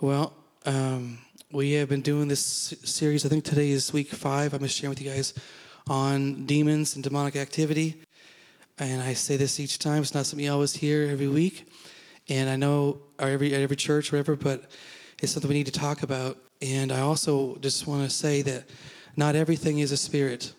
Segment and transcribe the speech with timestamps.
[0.00, 0.32] Well,
[0.64, 1.18] um,
[1.50, 3.26] we have been doing this series.
[3.26, 4.54] I think today is week five.
[4.54, 5.34] I'm to share with you guys
[5.88, 8.00] on demons and demonic activity.
[8.78, 10.02] And I say this each time.
[10.02, 11.68] It's not something you always hear every week.
[12.28, 14.70] And I know every at every church, whatever, but
[15.20, 16.38] it's something we need to talk about.
[16.62, 18.70] And I also just want to say that
[19.16, 20.54] not everything is a spirit.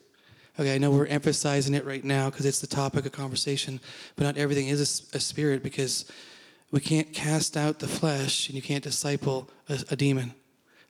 [0.59, 3.79] Okay, I know we're emphasizing it right now because it's the topic of conversation,
[4.17, 4.81] but not everything is
[5.13, 6.11] a, a, spirit because
[6.71, 10.33] we can't cast out the flesh and you can't disciple a, a demon.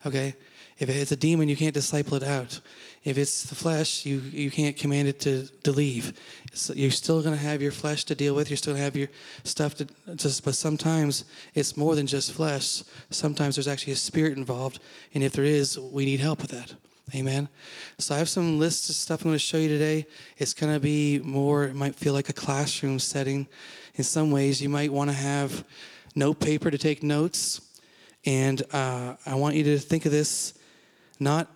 [0.05, 0.35] Okay?
[0.77, 2.61] If it's a demon, you can't disciple it out.
[3.03, 6.13] If it's the flesh, you, you can't command it to, to leave.
[6.53, 8.49] So you're still going to have your flesh to deal with.
[8.49, 9.09] You're still going to have your
[9.43, 12.83] stuff to, just, but sometimes it's more than just flesh.
[13.09, 14.79] Sometimes there's actually a spirit involved.
[15.13, 16.73] And if there is, we need help with that.
[17.15, 17.49] Amen.
[17.97, 20.05] So I have some lists of stuff I'm going to show you today.
[20.37, 23.47] It's going to be more, it might feel like a classroom setting.
[23.95, 25.65] In some ways, you might want to have
[26.15, 27.61] note paper to take notes.
[28.25, 30.53] And uh, I want you to think of this
[31.19, 31.47] not,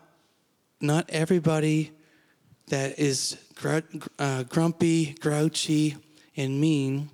[0.82, 1.92] not everybody
[2.68, 3.80] that is gr-
[4.18, 5.98] uh, grumpy, grouchy,
[6.36, 7.10] and mean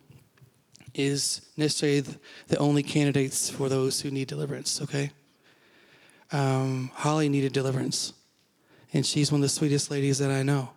[0.93, 2.03] is necessarily
[2.47, 5.11] the only candidates for those who need deliverance, okay?
[6.31, 8.13] Um, Holly needed deliverance,
[8.93, 10.69] and she's one of the sweetest ladies that I know.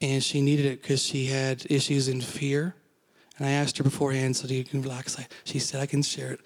[0.00, 2.74] And she needed it because she had issues in fear.
[3.38, 5.16] And I asked her beforehand, so you can relax.
[5.44, 6.40] She said, I can share it.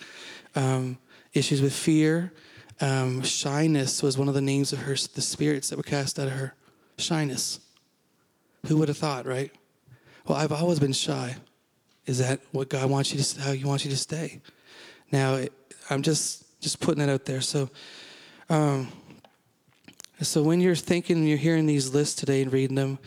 [0.55, 0.99] Um,
[1.33, 2.33] issues with fear,
[2.81, 6.29] um, shyness was one of the names of her, the spirits that were cast out
[6.29, 6.55] of her.
[6.99, 7.61] Shyness.
[8.67, 9.53] Who would have thought, right?
[10.27, 11.37] Well, I've always been shy.
[12.07, 14.41] Is that what God wants you to, how He wants you to stay?
[15.13, 15.53] Now, it,
[15.91, 17.41] I'm just just putting that out there.
[17.41, 17.69] So,
[18.49, 18.89] um,
[20.25, 22.99] so when you're thinking, you're hearing these lists today and reading them,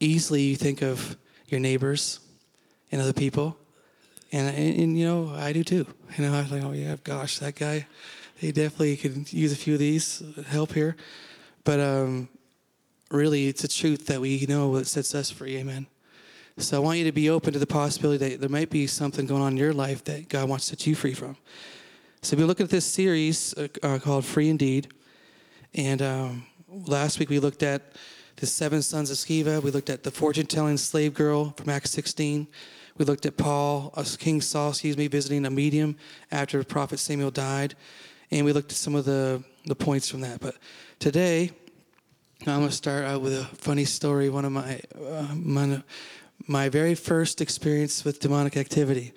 [0.00, 1.16] easily you think of
[1.48, 2.20] your neighbors
[2.92, 3.56] and other people,
[4.32, 5.86] and, and, and you know I do too.
[6.16, 7.86] You know, I'm like, oh yeah, gosh, that guy
[8.36, 10.96] he definitely could use a few of these help here.
[11.64, 12.28] But um,
[13.10, 15.56] really, it's a truth that we know that sets us free.
[15.56, 15.86] Amen.
[16.58, 19.26] So I want you to be open to the possibility that there might be something
[19.26, 21.36] going on in your life that God wants to set you free from.
[22.22, 24.88] So we're looking at this series uh, called Free Indeed.
[25.76, 27.92] And um, last week we looked at
[28.36, 29.62] the seven sons of Sceva.
[29.62, 32.46] We looked at the fortune telling slave girl from Acts 16.
[32.96, 35.96] We looked at Paul, King Saul, excuse me, visiting a medium
[36.32, 37.74] after prophet Samuel died
[38.30, 40.40] and we looked at some of the, the points from that.
[40.40, 40.56] But
[40.98, 41.50] today,
[42.40, 44.28] I'm going to start out with a funny story.
[44.30, 45.82] One of my, uh, my,
[46.46, 49.12] my very first experience with demonic activity.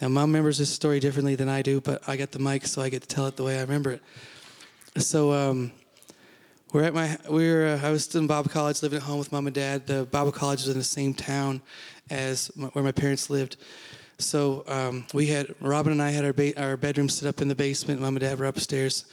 [0.00, 2.82] Now, mom remembers this story differently than I do, but I got the mic, so
[2.82, 4.02] I get to tell it the way I remember it.
[5.02, 5.72] So, um,
[6.72, 9.18] we're at my, we are uh, I was still in Bible college, living at home
[9.18, 9.86] with mom and dad.
[9.86, 11.60] The Bible college was in the same town
[12.08, 13.56] as my, where my parents lived.
[14.18, 17.48] So um, we had Robin and I had our ba- our bedroom set up in
[17.48, 18.00] the basement.
[18.00, 19.04] Mom and Dad were upstairs,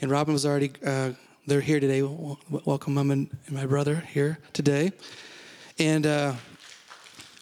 [0.00, 1.10] and Robin was already uh,
[1.46, 2.02] they're here today.
[2.64, 4.92] welcome, Mom and, my brother here today,
[5.78, 6.06] and.
[6.06, 6.34] Uh,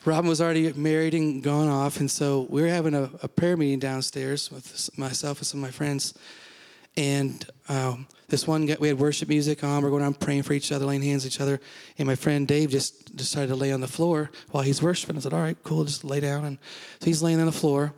[0.04, 3.56] Robin was already married and gone off, and so we were having a, a prayer
[3.56, 6.14] meeting downstairs with myself and some of my friends.
[6.96, 9.82] And um, this one, we had worship music on.
[9.82, 11.60] We're going around praying for each other, laying hands on each other.
[11.98, 15.16] And my friend Dave just decided to lay on the floor while he's worshiping.
[15.16, 16.58] I said, "All right, cool, just lay down." And
[17.00, 17.94] so he's laying on the floor.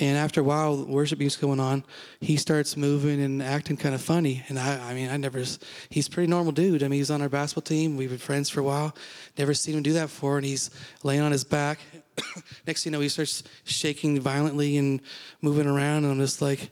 [0.00, 1.84] And after a while, worship music's going on,
[2.20, 4.42] he starts moving and acting kind of funny.
[4.48, 5.44] And I, I mean, I never,
[5.88, 6.82] he's pretty normal dude.
[6.82, 7.96] I mean, he's on our basketball team.
[7.96, 8.94] We've been friends for a while.
[9.38, 10.36] Never seen him do that before.
[10.36, 10.70] And he's
[11.04, 11.78] laying on his back.
[12.66, 15.00] Next thing you know, he starts shaking violently and
[15.42, 16.02] moving around.
[16.02, 16.70] And I'm just like,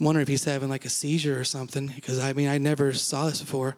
[0.00, 3.26] wondering if he's having like a seizure or something because I mean I never saw
[3.26, 3.76] this before,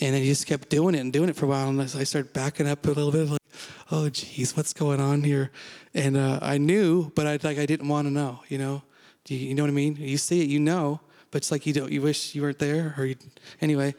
[0.00, 2.32] and he just kept doing it and doing it for a while, and I started
[2.32, 3.40] backing up a little bit, like,
[3.90, 5.50] oh geez, what's going on here?
[5.94, 8.82] And uh, I knew, but I like I didn't want to know, you know.
[9.24, 9.96] Do you, you, know what I mean?
[9.96, 11.00] You see it, you know,
[11.30, 11.90] but it's like you don't.
[11.90, 13.16] You wish you weren't there, or you,
[13.60, 13.94] anyway.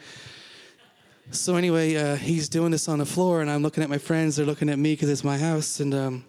[1.31, 4.35] So anyway, uh, he's doing this on the floor, and I'm looking at my friends.
[4.35, 6.25] They're looking at me because it's my house, and um,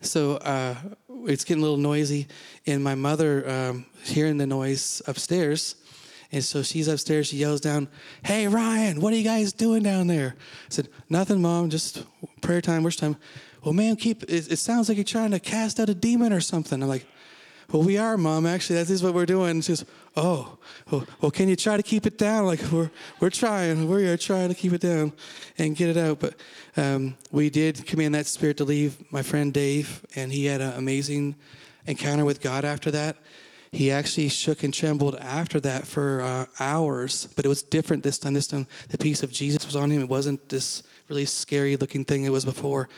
[0.00, 0.74] so uh,
[1.26, 2.26] it's getting a little noisy,
[2.66, 5.76] and my mother um, hearing the noise upstairs.
[6.32, 7.26] And so she's upstairs.
[7.28, 7.88] She yells down,
[8.24, 11.70] "Hey Ryan, what are you guys doing down there?" I said, "Nothing, mom.
[11.70, 12.04] Just
[12.40, 13.16] prayer time, worship time."
[13.64, 14.22] Well, man, keep.
[14.24, 16.82] It, it sounds like you're trying to cast out a demon or something.
[16.82, 17.06] I'm like,
[17.72, 18.46] "Well, we are, mom.
[18.46, 19.86] Actually, that is what we're doing." And she says,
[20.16, 20.58] "Oh,
[20.90, 22.46] well, well, can you try to keep it down?
[22.46, 22.90] Like we're
[23.20, 23.88] we're trying.
[23.88, 25.12] We're trying to keep it down
[25.58, 26.34] and get it out." But
[26.76, 28.96] um, we did command that spirit to leave.
[29.12, 31.36] My friend Dave, and he had an amazing
[31.86, 33.16] encounter with God after that.
[33.72, 38.18] He actually shook and trembled after that for uh, hours, but it was different this
[38.18, 38.34] time.
[38.34, 40.02] This time, the peace of Jesus was on him.
[40.02, 42.88] It wasn't this really scary looking thing it was before.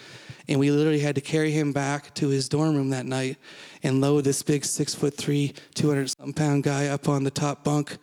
[0.46, 3.38] And we literally had to carry him back to his dorm room that night
[3.82, 7.64] and load this big six foot three, 200 something pound guy up on the top
[7.64, 7.96] bunk,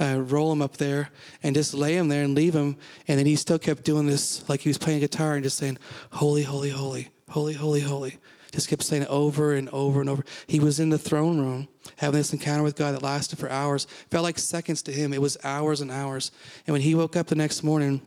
[0.00, 1.10] uh, roll him up there,
[1.44, 2.76] and just lay him there and leave him.
[3.06, 5.78] And then he still kept doing this like he was playing guitar and just saying,
[6.10, 8.18] Holy, holy, holy, holy, holy, holy.
[8.50, 10.24] Just kept saying it over and over and over.
[10.46, 13.86] He was in the throne room having this encounter with God that lasted for hours.
[14.10, 15.12] Felt like seconds to him.
[15.12, 16.30] It was hours and hours.
[16.66, 18.00] And when he woke up the next morning,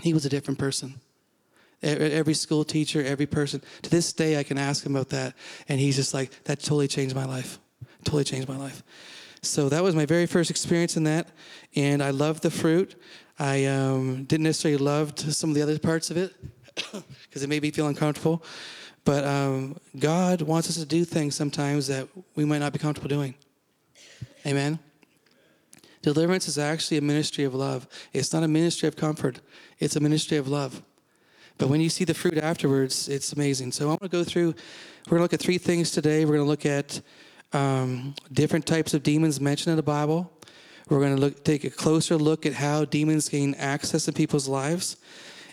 [0.00, 0.94] he was a different person.
[1.82, 3.62] Every school teacher, every person.
[3.82, 5.34] To this day, I can ask him about that.
[5.68, 7.58] And he's just like, that totally changed my life.
[8.04, 8.82] Totally changed my life.
[9.42, 11.28] So that was my very first experience in that.
[11.76, 12.96] And I loved the fruit.
[13.38, 16.34] I um, didn't necessarily love some of the other parts of it
[17.28, 18.42] because it made me feel uncomfortable.
[19.04, 23.08] But um, God wants us to do things sometimes that we might not be comfortable
[23.08, 23.34] doing.
[24.44, 24.80] Amen.
[26.14, 27.86] Deliverance is actually a ministry of love.
[28.14, 29.42] It's not a ministry of comfort,
[29.78, 30.82] it's a ministry of love.
[31.58, 33.72] But when you see the fruit afterwards, it's amazing.
[33.72, 34.54] So I want to go through,
[35.06, 36.24] we're going to look at three things today.
[36.24, 37.02] We're going to look at
[37.52, 40.32] um, different types of demons mentioned in the Bible.
[40.88, 44.48] We're going to look, take a closer look at how demons gain access in people's
[44.48, 44.96] lives.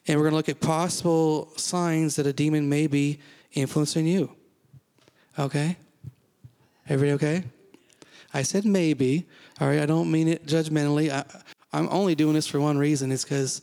[0.07, 3.19] And we're going to look at possible signs that a demon may be
[3.51, 4.33] influencing you.
[5.37, 5.75] Okay?
[6.87, 7.43] Everybody okay?
[8.33, 9.25] I said maybe.
[9.59, 11.09] All right, I don't mean it judgmentally.
[11.09, 11.23] I,
[11.71, 13.11] I'm only doing this for one reason.
[13.11, 13.61] It's because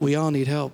[0.00, 0.72] we all need help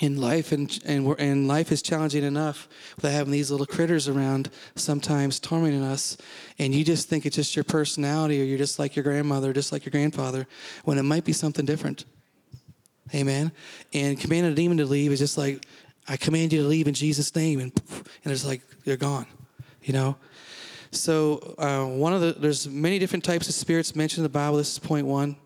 [0.00, 4.08] in life and and, we're, and life is challenging enough without having these little critters
[4.08, 6.16] around sometimes tormenting us
[6.58, 9.70] and you just think it's just your personality or you're just like your grandmother just
[9.70, 10.48] like your grandfather
[10.84, 12.06] when it might be something different
[13.14, 13.52] amen
[13.92, 15.64] and commanding a demon to leave is just like
[16.08, 17.72] i command you to leave in jesus name and
[18.24, 19.26] and it's like you're gone
[19.84, 20.16] you know
[20.94, 24.56] so uh, one of the there's many different types of spirits mentioned in the bible
[24.56, 25.36] this is point one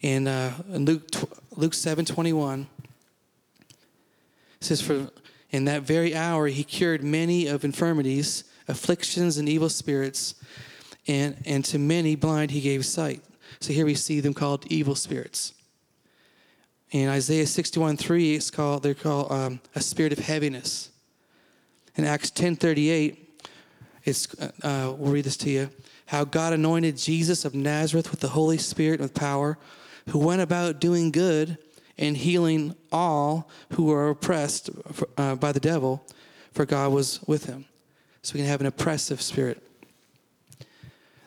[0.00, 1.04] in, uh, in luke
[1.56, 2.66] luke 7 21
[4.60, 5.10] it says, For
[5.50, 10.34] in that very hour he cured many of infirmities, afflictions, and evil spirits,
[11.06, 13.22] and, and to many blind he gave sight.
[13.60, 15.52] So here we see them called evil spirits.
[16.90, 20.90] In Isaiah 61 3, it's called, they're called um, a spirit of heaviness.
[21.96, 23.25] In Acts 10 38,
[24.06, 25.68] it's, uh, we'll read this to you.
[26.06, 29.58] How God anointed Jesus of Nazareth with the Holy Spirit with power,
[30.10, 31.58] who went about doing good
[31.98, 34.70] and healing all who were oppressed
[35.18, 36.06] uh, by the devil,
[36.52, 37.64] for God was with him.
[38.22, 39.62] So we can have an oppressive spirit.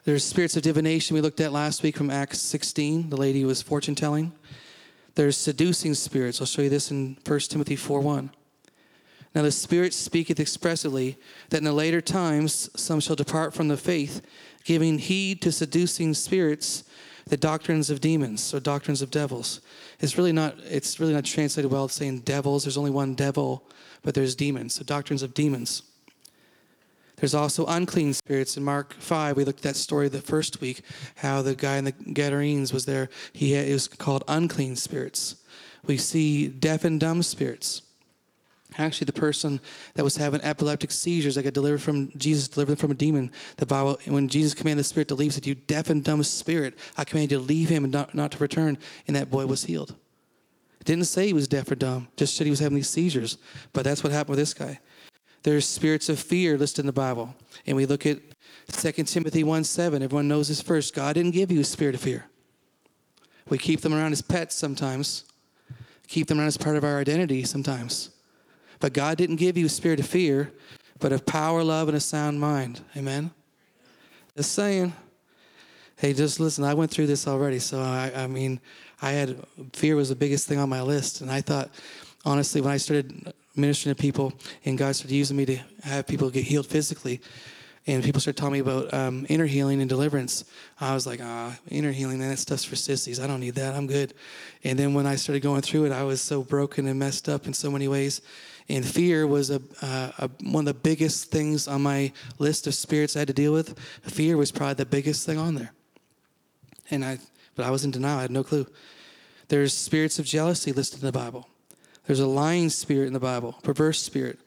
[0.06, 3.10] There's spirits of divination we looked at last week from Acts 16.
[3.10, 4.32] The lady was fortune telling.
[5.16, 6.40] There's seducing spirits.
[6.40, 8.32] I'll show you this in 1 Timothy 4 1.
[9.36, 11.18] Now the Spirit speaketh expressly
[11.50, 14.22] that in the later times some shall depart from the faith,
[14.64, 16.84] giving heed to seducing spirits
[17.28, 19.62] the doctrines of demons or doctrines of devils.
[20.00, 21.88] It's really not it's really not translated well.
[21.88, 22.64] Saying devils.
[22.64, 23.64] There's only one devil,
[24.02, 24.76] but there's demons.
[24.76, 25.84] So doctrines of demons.
[27.18, 28.56] There's also unclean spirits.
[28.56, 30.82] In Mark 5, we looked at that story the first week,
[31.18, 33.10] how the guy in the Gadarenes was there.
[33.34, 35.36] He had, it was called unclean spirits.
[35.86, 37.82] We see deaf and dumb spirits
[38.80, 39.60] actually the person
[39.96, 43.32] that was having epileptic seizures that got delivered from Jesus, delivered from a demon.
[43.58, 46.78] The Bible, when Jesus commanded the spirit to leave, said, You deaf and dumb spirit,
[46.98, 48.78] I command you to leave him and not, not to return.
[49.08, 49.96] And that boy was healed.
[50.80, 53.38] It didn't say he was deaf or dumb, just said he was having these seizures.
[53.74, 54.80] But that's what happened with this guy.
[55.44, 57.36] There's spirits of fear listed in the Bible.
[57.66, 58.20] And we look at
[58.72, 60.02] 2 Timothy 1 7.
[60.02, 60.94] Everyone knows this first.
[60.94, 62.26] God didn't give you a spirit of fear.
[63.50, 65.26] We keep them around as pets sometimes,
[66.08, 68.12] keep them around as part of our identity sometimes.
[68.80, 70.52] But God didn't give you a spirit of fear,
[71.00, 72.82] but of power, love, and a sound mind.
[72.96, 73.32] Amen?
[74.36, 74.94] Just saying.
[75.98, 77.60] Hey, just listen, I went through this already.
[77.60, 78.62] So, I, I mean,
[79.02, 79.44] I had
[79.74, 81.20] fear was the biggest thing on my list.
[81.20, 81.70] And I thought,
[82.24, 84.34] honestly, when I started ministering to people
[84.64, 87.20] and God started using me to have people get healed physically,
[87.88, 90.46] and people started telling me about um, inner healing and deliverance.
[90.80, 93.20] I was like, ah, inner healing, that stuff's for sissies.
[93.20, 93.74] I don't need that.
[93.74, 94.14] I'm good.
[94.64, 97.48] And then when I started going through it, I was so broken and messed up
[97.48, 98.22] in so many ways.
[98.70, 102.76] And fear was a, uh, a, one of the biggest things on my list of
[102.76, 103.78] spirits I had to deal with.
[104.04, 105.74] Fear was probably the biggest thing on there.
[106.92, 107.18] And I,
[107.56, 108.20] but I was in denial.
[108.20, 108.68] I had no clue.
[109.48, 111.50] There's spirits of jealousy listed in the Bible.
[112.06, 114.40] There's a lying spirit in the Bible, perverse spirit,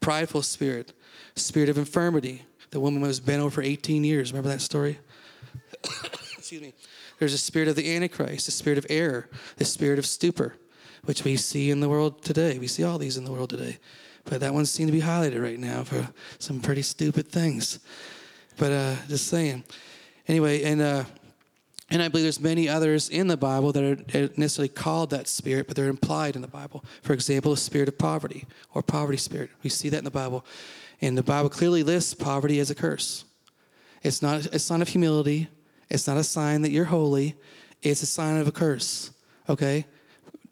[0.00, 0.94] prideful spirit,
[1.34, 2.44] spirit of infirmity.
[2.70, 4.32] The woman was bent over for 18 years.
[4.32, 4.98] Remember that story?
[6.38, 6.72] Excuse me.
[7.18, 10.56] There's a spirit of the Antichrist, a spirit of error, the spirit of stupor
[11.06, 12.58] which we see in the world today.
[12.58, 13.78] We see all these in the world today.
[14.24, 16.08] But that one seems to be highlighted right now for
[16.38, 17.78] some pretty stupid things.
[18.58, 19.64] But uh, just saying.
[20.28, 21.04] Anyway, and uh,
[21.88, 25.68] And I believe there's many others in the Bible that are necessarily called that spirit,
[25.68, 26.84] but they're implied in the Bible.
[27.02, 28.44] For example, the spirit of poverty
[28.74, 29.50] or poverty spirit.
[29.62, 30.44] We see that in the Bible.
[31.00, 33.24] And the Bible clearly lists poverty as a curse.
[34.02, 35.48] It's not a sign of humility.
[35.88, 37.36] It's not a sign that you're holy.
[37.82, 39.12] It's a sign of a curse.
[39.48, 39.86] Okay?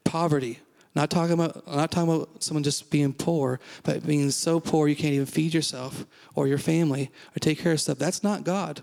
[0.04, 0.60] Poverty.
[0.94, 4.94] Not talking about not talking about someone just being poor, but being so poor you
[4.94, 6.06] can't even feed yourself
[6.36, 7.98] or your family or take care of stuff.
[7.98, 8.82] That's not God.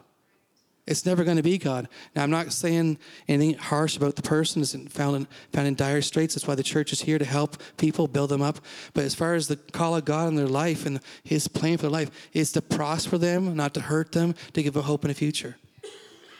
[0.88, 1.88] It's never going to be God.
[2.16, 2.98] Now, I'm not saying
[3.28, 6.34] anything harsh about the person is found in, found in dire straits.
[6.34, 8.60] That's why the church is here to help people, build them up.
[8.94, 11.84] But as far as the call of God in their life and His plan for
[11.84, 15.12] their life, is to prosper them, not to hurt them, to give a hope in
[15.12, 15.56] a future.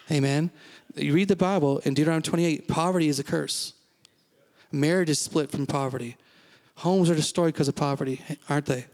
[0.10, 0.50] Amen.
[0.96, 3.74] You read the Bible in Deuteronomy 28, poverty is a curse.
[4.72, 6.18] Marriage is split from poverty.
[6.78, 8.86] Homes are destroyed because of poverty, aren't they?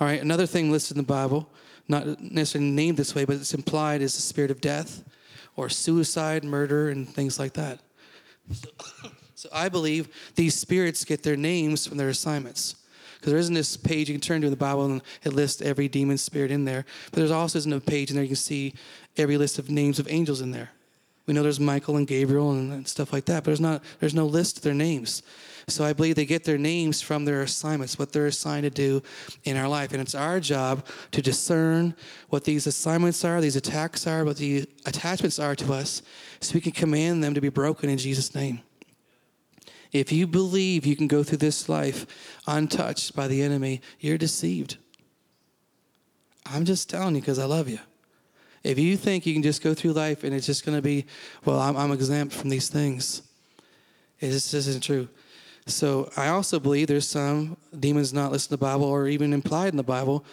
[0.00, 1.48] All right, another thing listed in the Bible
[1.88, 5.04] not necessarily named this way, but it's implied is the spirit of death
[5.56, 7.80] or suicide, murder, and things like that.
[9.34, 12.76] So I believe these spirits get their names from their assignments.
[13.16, 15.60] Because there isn't this page you can turn to in the Bible and it lists
[15.60, 16.84] every demon spirit in there.
[17.10, 18.74] But there's also isn't a page in there you can see
[19.16, 20.70] every list of names of angels in there.
[21.26, 24.14] We know there's Michael and Gabriel and, and stuff like that, but there's not there's
[24.14, 25.22] no list of their names.
[25.68, 29.02] So I believe they get their names from their assignments, what they're assigned to do
[29.44, 29.92] in our life.
[29.92, 31.94] And it's our job to discern
[32.30, 36.02] what these assignments are, these attacks are, what the attachments are to us,
[36.40, 38.60] so we can command them to be broken in Jesus' name.
[39.92, 42.06] If you believe you can go through this life
[42.46, 44.78] untouched by the enemy, you're deceived.
[46.46, 47.78] I'm just telling you because I love you.
[48.64, 51.06] If you think you can just go through life and it's just going to be,
[51.44, 53.22] well, I'm, I'm exempt from these things,
[54.20, 55.08] it just isn't true.
[55.66, 59.68] So I also believe there's some demons not listed in the Bible or even implied
[59.68, 60.24] in the Bible,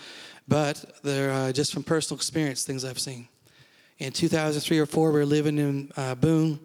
[0.47, 3.27] but they're uh, just from personal experience, things I've seen.
[3.99, 6.59] In 2003 or four, we were living in uh, Boone,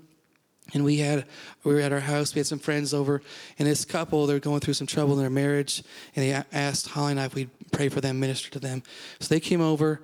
[0.73, 1.27] and we had
[1.65, 2.35] we were at our house.
[2.35, 3.21] We had some friends over,
[3.59, 5.83] and this couple they're going through some trouble in their marriage,
[6.17, 8.83] and they asked Holly and I if we'd pray for them, minister to them.
[9.19, 10.01] So they came over,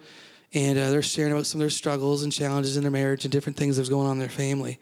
[0.53, 3.33] and uh, they're sharing about some of their struggles and challenges in their marriage and
[3.33, 4.79] different things that was going on in their family.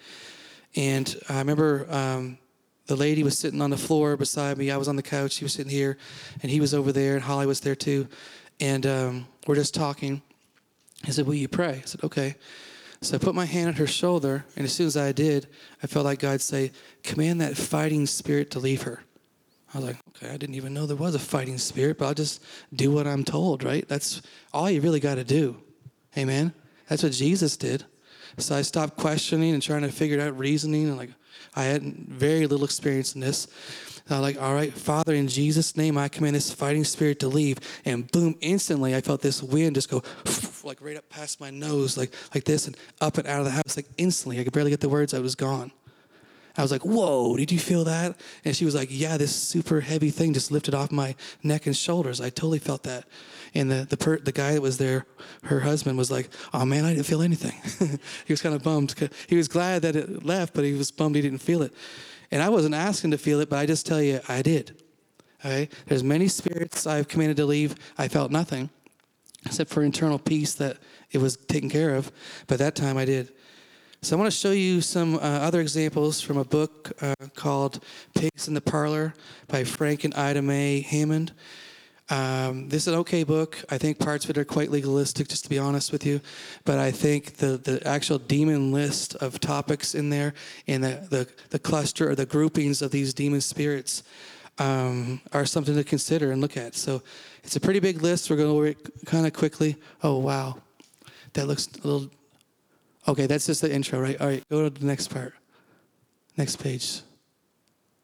[0.76, 1.86] And I remember.
[1.90, 2.38] Um,
[2.88, 4.70] the lady was sitting on the floor beside me.
[4.70, 5.32] I was on the couch.
[5.32, 5.98] She was sitting here,
[6.42, 8.08] and he was over there, and Holly was there too.
[8.60, 10.22] And um, we're just talking.
[11.04, 11.80] He said, Will you pray?
[11.82, 12.34] I said, Okay.
[13.00, 15.46] So I put my hand on her shoulder, and as soon as I did,
[15.82, 16.72] I felt like God say,
[17.04, 19.02] Command that fighting spirit to leave her.
[19.74, 22.14] I was like, Okay, I didn't even know there was a fighting spirit, but I'll
[22.14, 22.42] just
[22.74, 23.86] do what I'm told, right?
[23.88, 24.22] That's
[24.52, 25.56] all you really got to do.
[26.16, 26.52] Amen?
[26.88, 27.84] That's what Jesus did.
[28.38, 31.10] So I stopped questioning and trying to figure out reasoning and like,
[31.54, 33.48] I had very little experience in this.
[34.10, 37.58] I like, all right, Father, in Jesus' name, I command this fighting spirit to leave.
[37.84, 40.02] And boom, instantly, I felt this wind just go
[40.64, 43.50] like right up past my nose, like like this, and up and out of the
[43.50, 44.40] house, like instantly.
[44.40, 45.12] I could barely get the words.
[45.12, 45.72] I was gone.
[46.58, 48.16] I was like, whoa, did you feel that?
[48.44, 51.76] And she was like, yeah, this super heavy thing just lifted off my neck and
[51.76, 52.20] shoulders.
[52.20, 53.04] I totally felt that.
[53.54, 55.06] And the the, per, the guy that was there,
[55.44, 57.54] her husband, was like, oh man, I didn't feel anything.
[58.26, 58.94] he was kind of bummed.
[59.28, 61.72] He was glad that it left, but he was bummed he didn't feel it.
[62.32, 64.82] And I wasn't asking to feel it, but I just tell you, I did.
[65.40, 65.68] Okay?
[65.86, 67.76] There's many spirits I've commanded to leave.
[67.96, 68.68] I felt nothing,
[69.46, 70.78] except for internal peace that
[71.12, 72.10] it was taken care of.
[72.48, 73.32] But that time I did.
[74.00, 77.82] So I want to show you some uh, other examples from a book uh, called
[78.14, 79.12] Pigs in the Parlor
[79.48, 81.32] by Frank and Ida Mae Hammond.
[82.08, 83.58] Um, this is an okay book.
[83.70, 86.20] I think parts of it are quite legalistic, just to be honest with you.
[86.64, 90.32] But I think the, the actual demon list of topics in there
[90.68, 94.04] and the, the, the cluster or the groupings of these demon spirits
[94.60, 96.76] um, are something to consider and look at.
[96.76, 97.02] So
[97.42, 98.30] it's a pretty big list.
[98.30, 99.74] We're going to work kind of quickly.
[100.04, 100.58] Oh, wow.
[101.32, 102.10] That looks a little
[103.08, 104.20] Okay, that's just the intro, right?
[104.20, 105.32] All right, go to the next part.
[106.36, 107.00] Next page.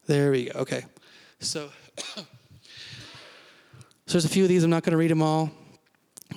[0.06, 0.60] There we go.
[0.60, 0.86] Okay.
[1.40, 1.68] So,
[1.98, 2.24] so
[4.06, 4.64] there's a few of these.
[4.64, 5.50] I'm not going to read them all.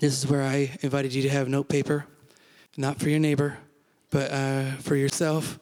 [0.01, 2.07] This is where I invited you to have note paper,
[2.75, 3.57] not for your neighbor,
[4.09, 5.59] but uh, for yourself.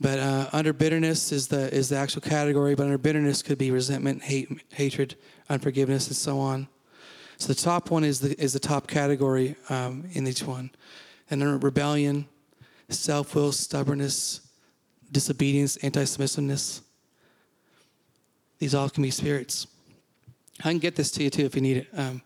[0.00, 2.74] But uh, under bitterness is the is the actual category.
[2.74, 5.14] But under bitterness could be resentment, hate, hatred,
[5.48, 6.66] unforgiveness, and so on.
[7.38, 10.72] So the top one is the is the top category um, in each one.
[11.32, 12.26] And then rebellion,
[12.90, 14.42] self will, stubbornness,
[15.10, 16.82] disobedience, anti submissiveness.
[18.58, 19.66] These all can be spirits.
[20.60, 21.88] I can get this to you too if you need it.
[21.94, 22.20] Um,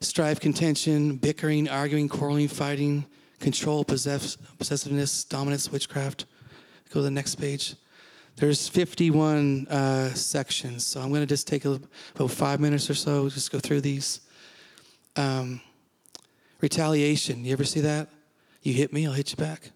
[0.00, 3.04] strife, contention, bickering, arguing, quarreling, fighting,
[3.38, 6.24] control, possess- possessiveness, dominance, witchcraft.
[6.88, 7.74] Go to the next page.
[8.36, 11.78] There's 51 uh, sections, so I'm going to just take a,
[12.14, 14.22] about five minutes or so, just go through these.
[15.16, 15.60] Um,
[16.62, 18.08] retaliation, you ever see that?
[18.62, 19.70] You hit me, I'll hit you back.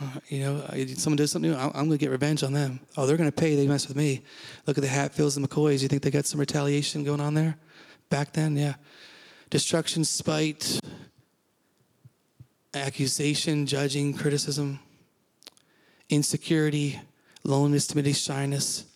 [0.00, 2.80] Uh, you know, someone does something, I'm, I'm going to get revenge on them.
[2.96, 3.54] Oh, they're going to pay.
[3.54, 4.22] They mess with me.
[4.66, 5.82] Look at the Hatfields and McCoys.
[5.82, 7.56] You think they got some retaliation going on there?
[8.10, 8.74] Back then, yeah.
[9.50, 10.80] Destruction, spite,
[12.74, 14.80] accusation, judging, criticism,
[16.08, 17.00] insecurity,
[17.44, 18.86] loneliness, timidity, shyness,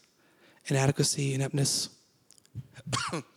[0.66, 1.90] inadequacy, ineptness.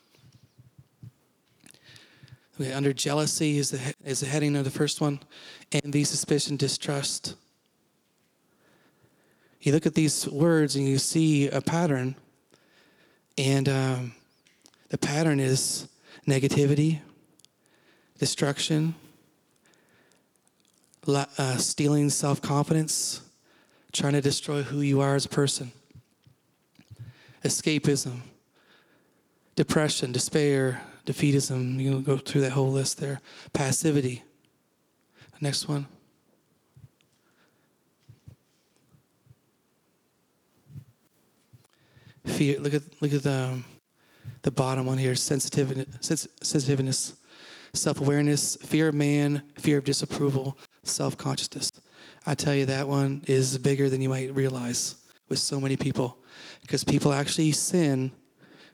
[2.60, 5.20] under jealousy is the, is the heading of the first one
[5.72, 7.36] envy, suspicion, distrust.
[9.62, 12.16] You look at these words and you see a pattern,
[13.38, 14.14] and um,
[14.90, 15.88] the pattern is
[16.28, 17.00] negativity,
[18.18, 18.96] destruction,
[21.08, 23.22] uh, stealing self confidence,
[23.92, 25.72] trying to destroy who you are as a person,
[27.44, 28.20] escapism,
[29.56, 31.80] depression, despair, defeatism.
[31.80, 33.20] You can go through that whole list there.
[33.52, 34.24] Passivity.
[35.42, 35.88] Next one.
[42.26, 42.60] Fear.
[42.60, 43.60] Look at look at the
[44.44, 45.16] the bottom one here.
[45.16, 47.16] Sensitiveness, sensitiveness,
[47.74, 51.72] self awareness, fear of man, fear of disapproval, self consciousness.
[52.26, 54.96] I tell you, that one is bigger than you might realize
[55.30, 56.18] with so many people
[56.62, 58.12] because people actually sin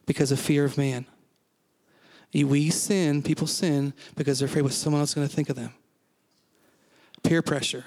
[0.06, 1.06] because of fear of man.
[2.44, 5.56] We sin, people sin because they're afraid what someone else is going to think of
[5.56, 5.74] them.
[7.24, 7.86] Peer pressure,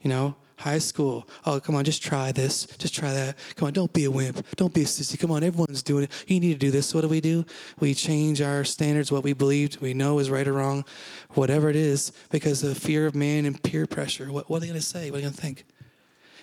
[0.00, 1.28] you know, high school.
[1.44, 3.36] Oh, come on, just try this, just try that.
[3.56, 5.18] Come on, don't be a wimp, don't be a sissy.
[5.18, 6.24] Come on, everyone's doing it.
[6.28, 6.94] You need to do this.
[6.94, 7.44] What do we do?
[7.80, 10.84] We change our standards, what we believed we know is right or wrong,
[11.30, 14.30] whatever it is, because of fear of man and peer pressure.
[14.30, 15.10] What, what are they going to say?
[15.10, 15.64] What are they going to think?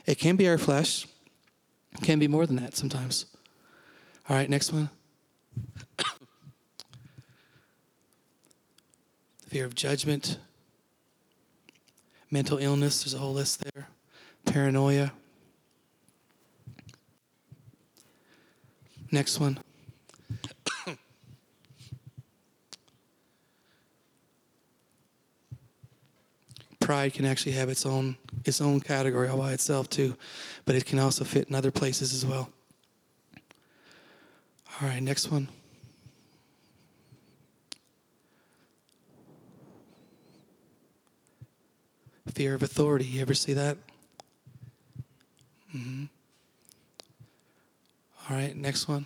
[0.06, 1.08] It can be our flesh.
[1.94, 3.26] It can be more than that sometimes.
[4.28, 4.90] All right, next one.
[9.50, 10.38] Fear of judgment,
[12.30, 13.88] mental illness, there's a whole list there
[14.46, 15.12] paranoia.
[19.12, 19.58] Next one.
[26.80, 30.16] Pride can actually have its own its own category all by itself too,
[30.66, 32.50] but it can also fit in other places as well.
[34.82, 35.50] All right, next one.
[42.40, 43.04] Fear of authority.
[43.04, 43.76] You ever see that?
[45.76, 46.06] Mm-hmm.
[48.30, 49.06] All right, next one.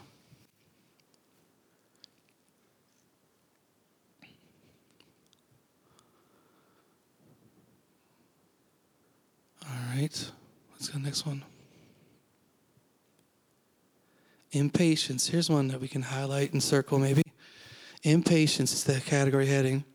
[9.65, 10.31] All right,
[10.73, 11.43] let's go next one.
[14.51, 15.25] Impatience.
[15.25, 17.23] Here's one that we can highlight and circle maybe.
[18.03, 19.85] Impatience is the category heading.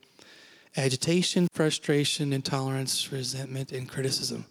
[0.76, 4.46] Agitation, frustration, intolerance, resentment, and criticism.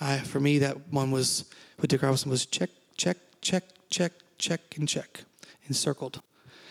[0.00, 1.44] I, for me, that one was
[1.78, 5.24] with Dick Robinson was check, check, check, check, check, and check,
[5.68, 6.22] encircled,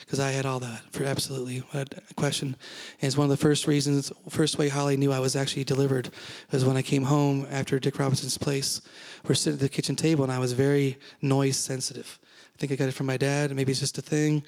[0.01, 2.55] because I had all that for absolutely a question.
[3.01, 6.09] And it's one of the first reasons, first way Holly knew I was actually delivered
[6.51, 8.81] was when I came home after Dick Robinson's place.
[9.27, 12.19] We're sitting at the kitchen table, and I was very noise sensitive.
[12.55, 13.51] I think I got it from my dad.
[13.51, 14.43] and Maybe it's just a thing,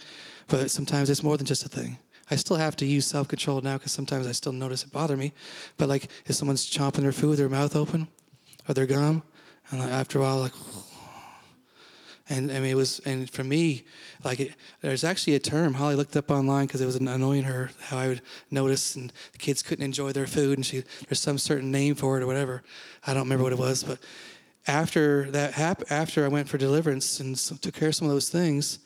[0.48, 1.98] but sometimes it's more than just a thing.
[2.30, 5.18] I still have to use self control now because sometimes I still notice it bother
[5.18, 5.34] me.
[5.78, 8.08] But like if someone's chomping their food, their mouth open,
[8.68, 9.24] or their gum,
[9.72, 10.54] and like, after a while, like,
[12.30, 13.84] and I mean, it was, and for me,
[14.24, 17.72] like, it, there's actually a term Holly looked up online because it was annoying her
[17.80, 21.38] how I would notice, and the kids couldn't enjoy their food, and she there's some
[21.38, 22.64] certain name for it or whatever.
[23.06, 24.00] I don't remember what it was, but
[24.68, 28.30] after that happened, after I went for deliverance and took care of some of those
[28.30, 28.80] things,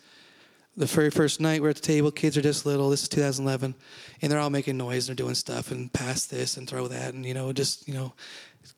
[0.77, 2.89] the very first night we're at the table, kids are just little.
[2.89, 3.73] This is 2011,
[4.21, 5.07] and they're all making noise.
[5.07, 7.93] And they're doing stuff and pass this and throw that, and you know, just you
[7.93, 8.13] know,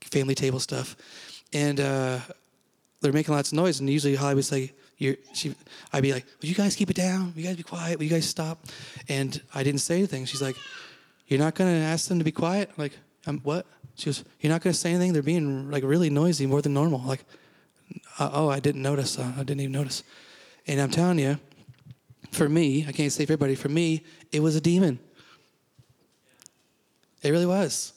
[0.01, 0.95] family table stuff,
[1.53, 2.19] and uh,
[3.01, 3.79] they're making lots of noise.
[3.79, 5.55] And usually Holly would say, "You're," she,
[5.91, 7.33] I'd be like, "Would you guys keep it down?
[7.35, 7.97] Will you guys be quiet?
[7.97, 8.65] Will you guys stop?"
[9.09, 10.25] And I didn't say anything.
[10.25, 10.55] She's like,
[11.27, 14.51] "You're not gonna ask them to be quiet?" I'm like, I'm, "What?" She goes, "You're
[14.51, 15.13] not gonna say anything?
[15.13, 17.25] They're being like really noisy, more than normal." Like,
[18.19, 19.17] uh, "Oh, I didn't notice.
[19.17, 20.03] Uh, I didn't even notice."
[20.67, 21.39] And I'm telling you,
[22.31, 23.55] for me, I can't say for everybody.
[23.55, 24.99] For me, it was a demon.
[27.23, 27.93] It really was.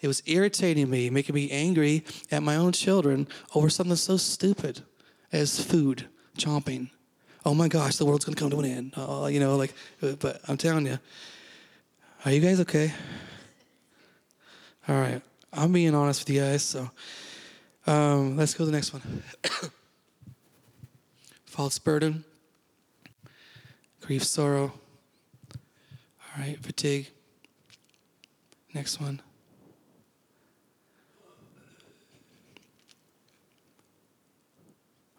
[0.00, 4.82] It was irritating me, making me angry at my own children over something so stupid
[5.32, 6.06] as food,
[6.38, 6.90] chomping.
[7.44, 8.92] Oh my gosh, the world's gonna come to an end.
[8.96, 10.98] Oh, you know, like, but I'm telling you,
[12.24, 12.92] are you guys okay?
[14.88, 16.90] All right, I'm being honest with you guys, so
[17.86, 19.22] um, let's go to the next one.
[21.46, 22.24] False burden,
[24.06, 24.72] grief, sorrow.
[25.52, 27.10] All right, fatigue.
[28.72, 29.20] Next one.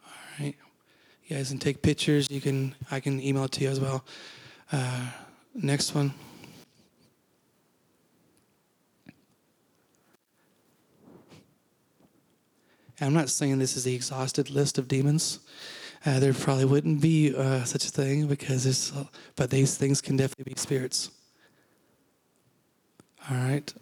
[0.06, 0.56] All right,
[1.26, 2.32] you guys can take pictures.
[2.32, 4.06] You can I can email it to you as well.
[4.72, 5.08] Uh,
[5.54, 6.14] next one.
[13.00, 15.40] And I'm not saying this is the exhausted list of demons.
[16.06, 18.94] Uh, there probably wouldn't be uh, such a thing because it's,
[19.36, 21.12] but these things can definitely be spirits.
[23.30, 23.74] All right.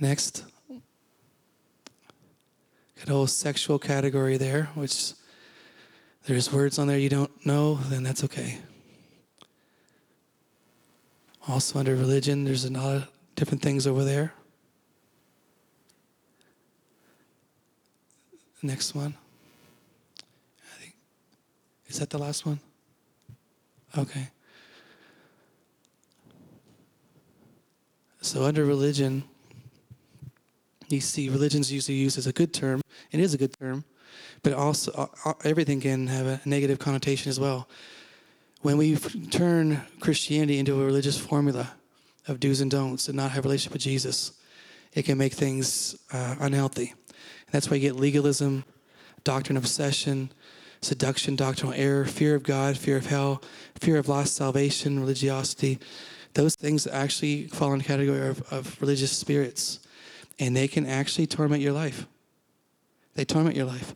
[0.00, 0.44] Next.
[0.68, 0.80] Got
[3.08, 5.12] a whole sexual category there, which
[6.26, 8.58] there's words on there you don't know, then that's okay.
[11.48, 14.32] Also, under religion, there's a lot of different things over there.
[18.62, 19.14] Next one.
[21.92, 22.58] Is that the last one?
[23.98, 24.28] Okay.
[28.22, 29.24] So under religion,
[30.88, 32.80] you see religion's usually used as a good term.
[33.10, 33.84] It is a good term,
[34.42, 37.68] but also uh, uh, everything can have a negative connotation as well.
[38.62, 41.74] When we turn Christianity into a religious formula
[42.26, 44.32] of do's and don'ts and not have a relationship with Jesus,
[44.94, 46.94] it can make things uh, unhealthy.
[47.50, 48.64] That's why you get legalism,
[49.24, 50.30] doctrine of obsession,
[50.82, 53.42] seduction, doctrinal error, fear of God, fear of hell,
[53.80, 55.78] fear of lost salvation, religiosity.
[56.34, 59.80] Those things actually fall in the category of, of religious spirits,
[60.38, 62.06] and they can actually torment your life.
[63.14, 63.94] They torment your life.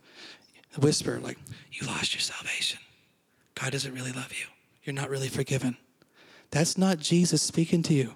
[0.76, 1.38] A whisper like,
[1.72, 2.78] "You lost your salvation.
[3.54, 4.46] God doesn't really love you.
[4.84, 5.76] You're not really forgiven."
[6.50, 8.14] That's not Jesus speaking to you.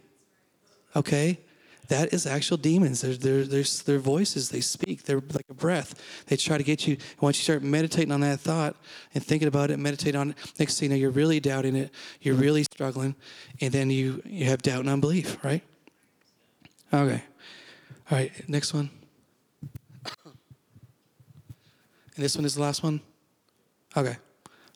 [0.95, 1.41] Okay?
[1.89, 3.01] That is actual demons.
[3.01, 5.05] They're, their voices, they speak.
[5.05, 5.95] They're like a breath.
[6.27, 6.97] They try to get you.
[7.21, 8.77] Once you start meditating on that thought
[9.15, 11.91] and thinking about it, meditate on it, next thing you know, you're really doubting it.
[12.21, 13.17] You're really struggling.
[13.61, 15.63] And then you, you have doubt and unbelief, right?
[16.93, 17.23] Okay.
[18.11, 18.91] All right, next one.
[22.17, 23.01] And this one is the last one?
[23.97, 24.17] Okay,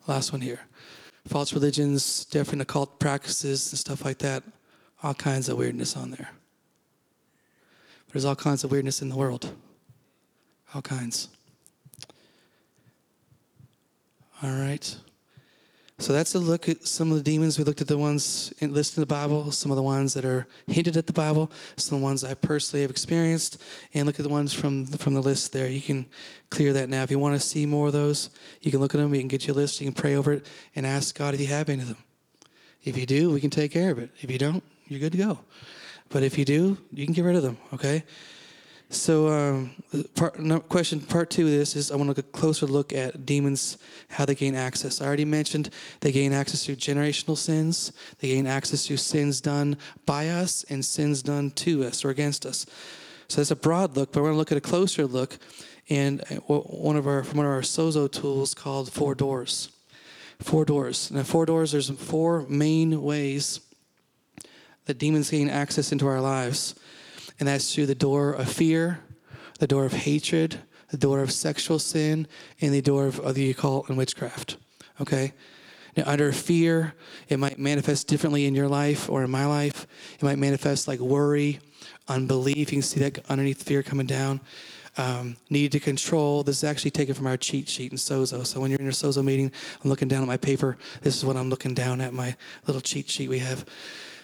[0.07, 0.61] last one here.
[1.27, 4.43] False religions, different occult practices, and stuff like that.
[5.03, 6.31] All kinds of weirdness on there.
[8.15, 9.51] There's all kinds of weirdness in the world.
[10.73, 11.27] All kinds.
[14.41, 14.97] All right.
[15.99, 17.59] So that's a look at some of the demons.
[17.59, 20.47] We looked at the ones listed in the Bible, some of the ones that are
[20.69, 23.61] hinted at the Bible, some of the ones I personally have experienced,
[23.95, 25.67] and look at the ones from from the list there.
[25.67, 26.07] You can
[26.51, 27.03] clear that now.
[27.03, 29.13] If you want to see more of those, you can look at them.
[29.13, 29.81] You can get your list.
[29.81, 30.47] You can pray over it
[30.77, 31.99] and ask God if you have any of them.
[32.85, 34.11] If you do, we can take care of it.
[34.21, 35.41] If you don't, you're good to go.
[36.11, 38.05] But if you do, you can get rid of them, okay?
[38.91, 39.71] So, um,
[40.15, 42.93] part, no, question part two of this is I want to look a closer look
[42.93, 43.77] at demons,
[44.09, 45.01] how they gain access.
[45.01, 49.79] I already mentioned they gain access through generational sins, they gain access through sins done
[50.07, 52.67] by us and sins done to us or against us.
[53.29, 55.39] So that's a broad look, but we're going to look at a closer look
[55.89, 59.71] and uh, one of our from one of our sozo tools called four doors.
[60.41, 61.11] Four doors.
[61.11, 61.73] Now, four doors.
[61.73, 63.61] There's four main ways
[64.87, 66.75] that demons gain access into our lives.
[67.39, 69.01] And that's through the door of fear,
[69.59, 70.59] the door of hatred,
[70.91, 72.29] the door of sexual sin,
[72.61, 74.57] and the door of, the occult and witchcraft.
[75.01, 75.33] Okay?
[75.97, 76.95] Now, under fear,
[77.29, 79.87] it might manifest differently in your life or in my life.
[80.15, 81.61] It might manifest like worry,
[82.09, 82.57] unbelief.
[82.57, 84.41] You can see that underneath fear coming down.
[84.97, 86.45] Um, need to control.
[86.45, 88.47] This is actually taken from our cheat sheet in Sozo.
[88.47, 89.51] So when you're in your Sozo meeting,
[89.83, 90.77] I'm looking down at my paper.
[91.03, 93.65] This is what I'm looking down at my little cheat sheet we have.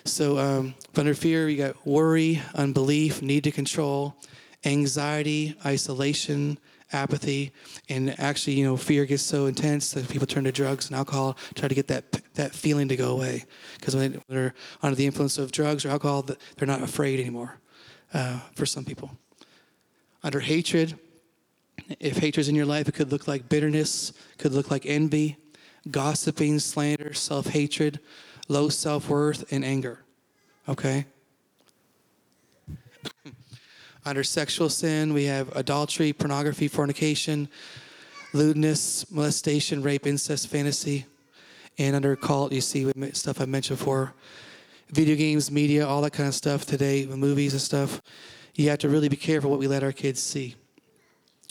[0.04, 4.16] So, um, under fear, you got worry, unbelief, need to control,
[4.64, 6.58] anxiety, isolation,
[6.92, 7.52] apathy,
[7.88, 11.36] and actually, you know, fear gets so intense that people turn to drugs and alcohol,
[11.54, 13.44] try to get that that feeling to go away.
[13.78, 17.58] Because when they're under the influence of drugs or alcohol, they're not afraid anymore.
[18.12, 19.10] Uh, for some people,
[20.22, 20.98] under hatred,
[22.00, 25.36] if hatred's in your life, it could look like bitterness, could look like envy,
[25.90, 28.00] gossiping, slander, self hatred
[28.50, 30.00] low self worth, and anger.
[30.68, 31.06] Okay?
[34.04, 37.48] Under sexual sin, we have adultery, pornography, fornication,
[38.34, 41.06] lewdness, molestation, rape, incest, fantasy.
[41.78, 44.12] And under cult, you see stuff I mentioned before
[44.90, 48.02] video games, media, all that kind of stuff today, movies and stuff.
[48.54, 50.56] You have to really be careful what we let our kids see.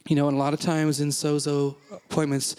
[0.08, 2.56] You know, and a lot of times in sozo appointments,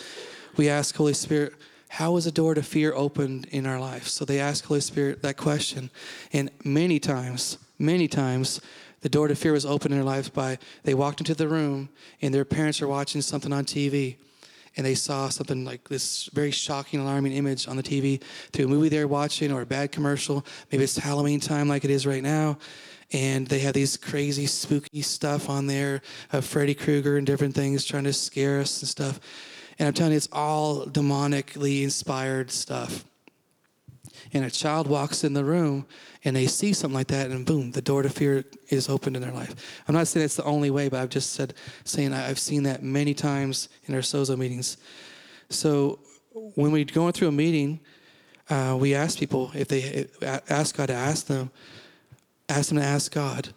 [0.57, 1.53] we ask Holy Spirit,
[1.91, 4.07] how is a door to fear opened in our life?
[4.07, 5.91] So they ask Holy Spirit that question.
[6.33, 8.61] And many times, many times,
[9.01, 11.89] the door to fear was opened in their lives by they walked into the room
[12.23, 14.17] and their parents are watching something on TV
[14.77, 18.23] and they saw something like this very shocking, alarming image on the TV
[18.53, 20.47] through a movie they're watching or a bad commercial.
[20.71, 22.57] Maybe it's Halloween time like it is right now.
[23.13, 27.85] And they have these crazy, spooky stuff on there of Freddy Krueger and different things
[27.85, 29.19] trying to scare us and stuff
[29.81, 33.07] And I'm telling you, it's all demonically inspired stuff.
[34.35, 35.87] And a child walks in the room
[36.23, 39.23] and they see something like that, and boom, the door to fear is opened in
[39.23, 39.83] their life.
[39.89, 42.83] I'm not saying it's the only way, but I've just said, saying I've seen that
[42.83, 44.77] many times in our Sozo meetings.
[45.49, 45.99] So
[46.33, 47.81] when we're going through a meeting,
[48.51, 50.09] uh, we ask people if they
[50.51, 51.51] ask God to ask them,
[52.51, 53.49] ask them to ask God,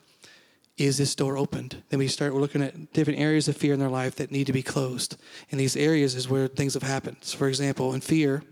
[0.78, 1.84] is this door opened?
[1.90, 4.54] Then we start looking at different areas of fear in their life that need to
[4.54, 5.18] be closed.
[5.52, 7.18] And these areas is where things have happened.
[7.22, 8.44] So for example, in fear,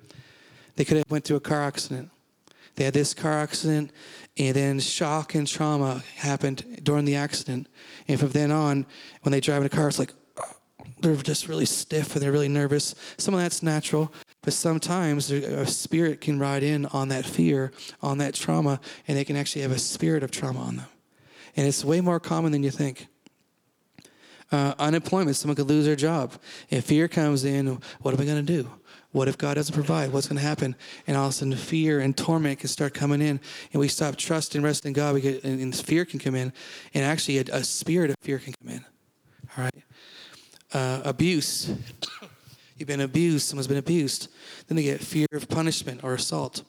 [0.75, 2.11] they could have went through a car accident.
[2.75, 3.91] They had this car accident,
[4.37, 7.67] and then shock and trauma happened during the accident.
[8.07, 8.85] And from then on,
[9.23, 10.13] when they drive in a car, it's like
[11.01, 12.95] they're just really stiff and they're really nervous.
[13.17, 18.19] Some of that's natural, but sometimes a spirit can ride in on that fear, on
[18.19, 20.85] that trauma, and they can actually have a spirit of trauma on them.
[21.55, 23.07] And it's way more common than you think.
[24.51, 26.33] Uh, unemployment, someone could lose their job.
[26.69, 28.69] If fear comes in, what am I going to do?
[29.11, 30.11] What if God doesn't provide?
[30.11, 30.75] What's going to happen?
[31.07, 33.39] And all of a sudden, fear and torment can start coming in,
[33.73, 35.13] and we stop trusting, resting in God.
[35.15, 36.53] We get, and, and fear can come in,
[36.93, 38.85] and actually, a, a, spirit of fear can come in.
[39.57, 39.83] All right,
[40.73, 41.73] uh, abuse.
[42.77, 43.47] You've been abused.
[43.47, 44.29] Someone's been abused.
[44.67, 46.63] Then they get fear of punishment or assault.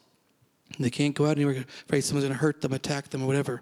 [0.79, 3.61] They can't go out anywhere, afraid someone's going to hurt them, attack them, or whatever.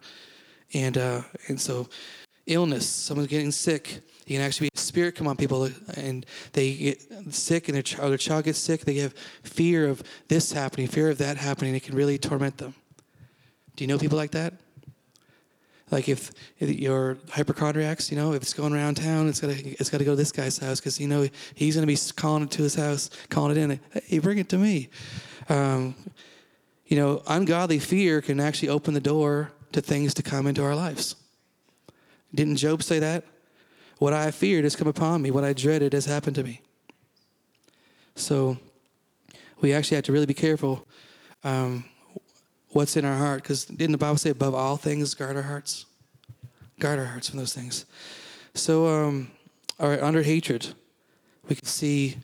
[0.73, 1.89] And uh, and so,
[2.45, 2.87] illness.
[2.87, 7.33] Someone's getting sick you can actually be a spirit come on people and they get
[7.33, 8.85] sick and their child, their child gets sick.
[8.85, 11.75] They have fear of this happening, fear of that happening.
[11.75, 12.73] It can really torment them.
[13.75, 14.53] Do you know people like that?
[15.89, 20.05] Like if, your hypochondriacs, you know, if it's going around town, it's gotta it's gotta
[20.05, 22.75] go to this guy's house because you know he's gonna be calling it to his
[22.75, 23.79] house, calling it in.
[24.05, 24.87] Hey, bring it to me.
[25.49, 25.93] Um,
[26.85, 30.75] you know, ungodly fear can actually open the door to things to come into our
[30.75, 31.15] lives.
[32.33, 33.23] Didn't Job say that?
[33.97, 35.31] What I feared has come upon me.
[35.31, 36.61] What I dreaded has happened to me.
[38.15, 38.57] So
[39.59, 40.87] we actually have to really be careful
[41.43, 41.85] um,
[42.69, 43.43] what's in our heart.
[43.43, 45.85] Because didn't the Bible say, above all things, guard our hearts?
[46.79, 47.85] Guard our hearts from those things.
[48.53, 49.31] So, um,
[49.79, 50.67] all right, under hatred,
[51.47, 52.17] we can see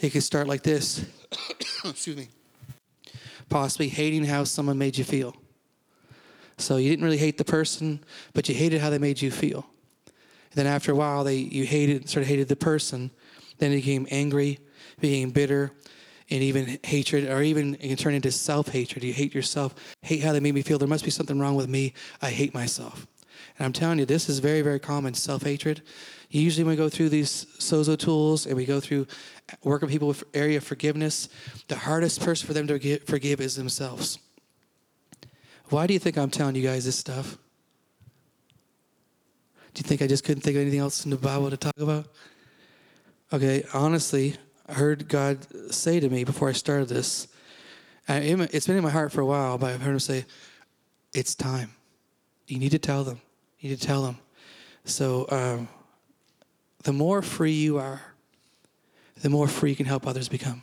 [0.00, 1.04] it can start like this.
[1.84, 2.28] Excuse me.
[3.48, 5.34] Possibly hating how someone made you feel.
[6.58, 9.66] So you didn't really hate the person, but you hated how they made you feel.
[10.06, 10.14] And
[10.54, 13.10] then after a while, they you hated sort of hated the person.
[13.58, 14.58] Then it became angry,
[15.00, 15.72] became bitter,
[16.30, 19.04] and even hatred, or even it can turn into self hatred.
[19.04, 20.78] You hate yourself, hate how they made me feel.
[20.78, 21.92] There must be something wrong with me.
[22.22, 23.06] I hate myself.
[23.58, 25.82] And I'm telling you, this is very, very common self hatred.
[26.30, 29.06] Usually, when we go through these sozo tools and we go through
[29.62, 31.28] working people with area of forgiveness,
[31.68, 34.18] the hardest person for them to forgive is themselves.
[35.74, 37.36] Why do you think I'm telling you guys this stuff?
[39.74, 41.76] Do you think I just couldn't think of anything else in the Bible to talk
[41.80, 42.06] about?
[43.32, 44.36] Okay, honestly,
[44.68, 47.26] I heard God say to me before I started this.
[48.06, 50.26] It's been in my heart for a while, but I've heard Him say,
[51.12, 51.72] "It's time.
[52.46, 53.20] You need to tell them.
[53.58, 54.18] You need to tell them."
[54.84, 55.68] So, um,
[56.84, 58.00] the more free you are,
[59.22, 60.62] the more free you can help others become.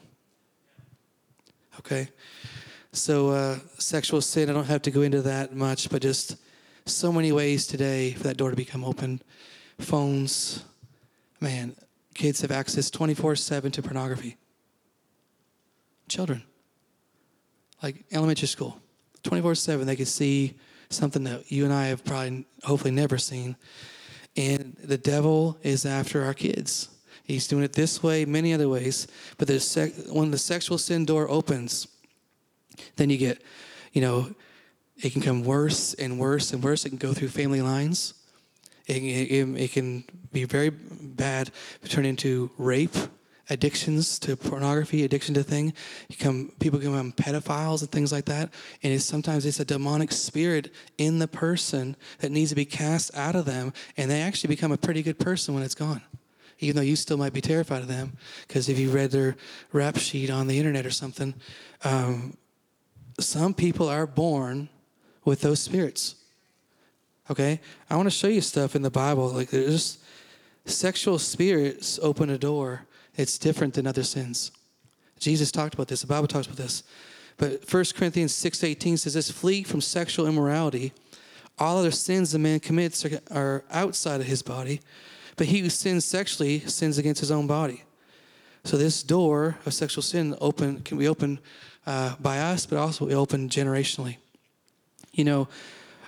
[1.79, 2.07] Okay,
[2.93, 4.49] so uh, sexual sin.
[4.49, 6.37] I don't have to go into that much, but just
[6.85, 9.21] so many ways today for that door to become open.
[9.79, 10.63] Phones,
[11.39, 11.75] man,
[12.13, 14.37] kids have access 24 7 to pornography.
[16.07, 16.43] Children,
[17.81, 18.79] like elementary school,
[19.23, 20.55] 24 7, they can see
[20.89, 23.55] something that you and I have probably, hopefully, never seen.
[24.35, 26.89] And the devil is after our kids.
[27.23, 29.07] He's doing it this way, many other ways.
[29.37, 31.87] But the sec- when the sexual sin door opens,
[32.95, 33.41] then you get,
[33.93, 34.33] you know,
[34.97, 36.85] it can come worse and worse and worse.
[36.85, 38.13] It can go through family lines.
[38.87, 41.51] It, it, it can be very bad,
[41.87, 42.95] turn into rape,
[43.49, 45.73] addictions to pornography, addiction to thing.
[46.09, 48.49] You come, people become pedophiles and things like that.
[48.81, 53.15] And it's sometimes it's a demonic spirit in the person that needs to be cast
[53.15, 56.01] out of them, and they actually become a pretty good person when it's gone.
[56.59, 58.17] Even though you still might be terrified of them,
[58.47, 59.35] because if you read their
[59.73, 61.33] rap sheet on the internet or something,
[61.83, 62.37] um,
[63.21, 64.69] some people are born
[65.23, 66.15] with those spirits.
[67.29, 67.59] Okay?
[67.89, 69.29] I want to show you stuff in the Bible.
[69.29, 69.99] Like there's
[70.65, 72.85] sexual spirits open a door.
[73.15, 74.51] It's different than other sins.
[75.19, 76.01] Jesus talked about this.
[76.01, 76.83] The Bible talks about this.
[77.37, 80.93] But 1 Corinthians 6.18 says this, flee from sexual immorality.
[81.57, 84.81] All other sins a man commits are, outside of his body.
[85.37, 87.83] But he who sins sexually sins against his own body.
[88.63, 91.39] So this door of sexual sin open can be opened
[91.85, 94.17] uh, by us, but also be opened generationally.
[95.13, 95.47] You know,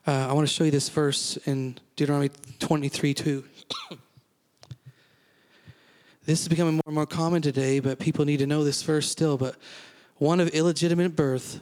[0.07, 3.43] uh, I want to show you this verse in Deuteronomy 23 2.
[6.25, 9.09] this is becoming more and more common today, but people need to know this verse
[9.09, 9.37] still.
[9.37, 9.55] But
[10.17, 11.59] one of illegitimate birth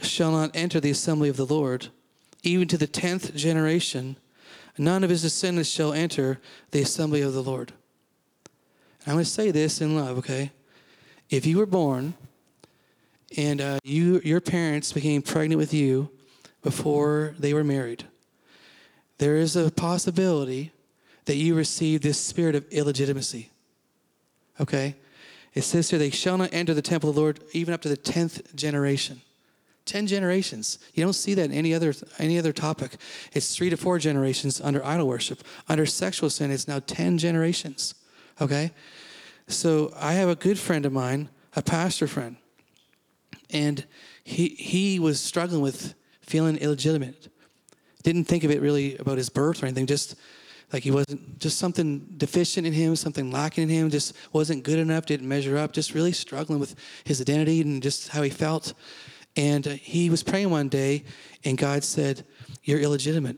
[0.00, 1.88] shall not enter the assembly of the Lord,
[2.42, 4.16] even to the tenth generation.
[4.78, 7.72] None of his descendants shall enter the assembly of the Lord.
[9.04, 10.50] And I'm going to say this in love, okay?
[11.28, 12.14] If you were born
[13.36, 16.10] and uh, you, your parents became pregnant with you
[16.62, 18.04] before they were married,
[19.18, 20.72] there is a possibility
[21.26, 23.50] that you received this spirit of illegitimacy.
[24.60, 24.96] Okay?
[25.54, 27.88] It says here, they shall not enter the temple of the Lord even up to
[27.88, 29.20] the tenth generation.
[29.84, 30.78] Ten generations.
[30.94, 32.96] You don't see that in any other any other topic.
[33.32, 35.42] It's three to four generations under idol worship.
[35.68, 37.94] Under sexual sin, it's now ten generations.
[38.40, 38.70] Okay?
[39.48, 42.36] So I have a good friend of mine, a pastor friend,
[43.52, 43.84] and
[44.24, 47.28] he he was struggling with feeling illegitimate.
[48.02, 50.16] Didn't think of it really about his birth or anything, just
[50.72, 54.78] like he wasn't just something deficient in him, something lacking in him, just wasn't good
[54.78, 58.72] enough, didn't measure up, just really struggling with his identity and just how he felt.
[59.36, 61.04] And uh, he was praying one day,
[61.44, 62.24] and God said,
[62.64, 63.36] You're illegitimate.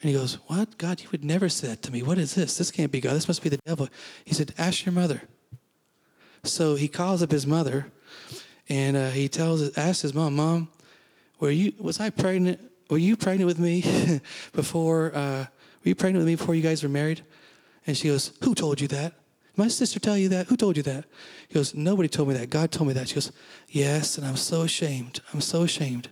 [0.00, 0.78] And he goes, What?
[0.78, 2.02] God, you would never say that to me.
[2.02, 2.56] What is this?
[2.56, 3.14] This can't be God.
[3.14, 3.88] This must be the devil.
[4.24, 5.22] He said, Ask your mother.
[6.42, 7.90] So he calls up his mother
[8.68, 10.68] and uh, he tells, asks his mom, Mom,
[11.40, 12.60] were you, was I pregnant?
[12.90, 13.82] Were you pregnant with me
[14.52, 15.46] before, uh,
[15.84, 17.22] were you pregnant with me before you guys were married?
[17.86, 19.14] And she goes, Who told you that?
[19.56, 20.46] My sister tell you that?
[20.48, 21.04] Who told you that?
[21.48, 22.50] He goes, Nobody told me that.
[22.50, 23.08] God told me that.
[23.08, 23.32] She goes,
[23.68, 25.20] Yes, and I'm so ashamed.
[25.32, 26.08] I'm so ashamed.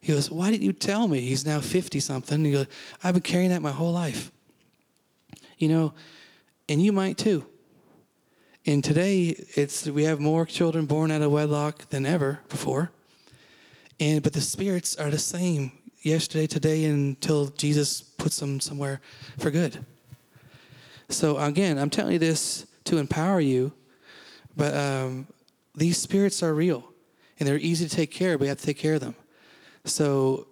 [0.00, 1.20] He goes, Why didn't you tell me?
[1.20, 2.44] He's now 50 something.
[2.44, 2.66] He goes,
[3.02, 4.30] I've been carrying that my whole life.
[5.58, 5.94] You know,
[6.68, 7.46] and you might too.
[8.66, 12.90] And today, it's we have more children born out of wedlock than ever before.
[14.00, 19.02] And but the spirits are the same yesterday, today, until Jesus puts them somewhere
[19.38, 19.84] for good.
[21.10, 23.72] So again, I'm telling you this to empower you,
[24.56, 25.26] but um,
[25.74, 26.90] these spirits are real,
[27.38, 28.40] and they're easy to take care of.
[28.40, 29.14] We have to take care of them.
[29.84, 30.46] So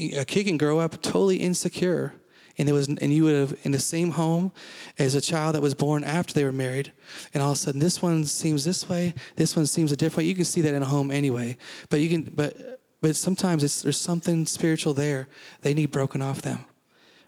[0.00, 2.14] a kid can grow up totally insecure,
[2.58, 4.52] and it was, and you would have in the same home
[4.98, 6.92] as a child that was born after they were married,
[7.34, 10.18] and all of a sudden this one seems this way, this one seems a different
[10.18, 10.28] way.
[10.28, 11.56] You can see that in a home anyway,
[11.90, 15.28] but you can, but but sometimes it's, there's something spiritual there.
[15.60, 16.64] They need broken off them.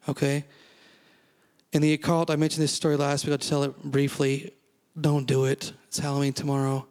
[0.08, 0.44] Okay.
[1.72, 3.32] In the occult, I mentioned this story last week.
[3.32, 4.54] I'll tell it briefly.
[4.98, 5.72] Don't do it.
[5.86, 6.86] It's Halloween tomorrow.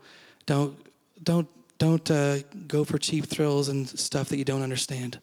[0.45, 0.78] Don't
[1.23, 1.47] don't
[1.80, 5.19] don't uh, go for cheap thrills and stuff that you don't understand.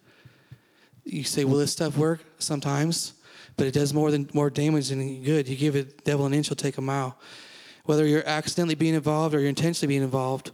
[1.05, 3.13] You say, "Will this stuff work?" Sometimes,
[3.57, 5.49] but it does more than more damage than good.
[5.49, 7.19] You give a devil an inch, he'll take a mile.
[7.85, 10.53] Whether you're accidentally being involved or you're intentionally being involved,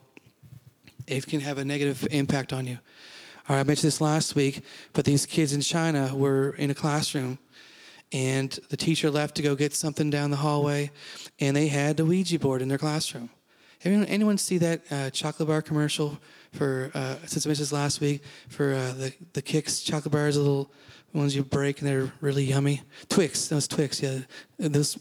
[1.07, 2.79] it can have a negative impact on you.
[3.49, 6.75] All right, I mentioned this last week, but these kids in China were in a
[6.75, 7.39] classroom,
[8.13, 10.91] and the teacher left to go get something down the hallway,
[11.39, 13.31] and they had the Ouija board in their classroom.
[13.83, 16.19] Anyone, anyone see that uh, chocolate bar commercial
[16.53, 20.35] for uh, since I mentioned this last week for uh, the the Kix chocolate bars,
[20.35, 20.71] the little
[21.15, 22.83] ones you break and they're really yummy.
[23.09, 24.21] Twix, those Twix, yeah.
[24.59, 24.99] Those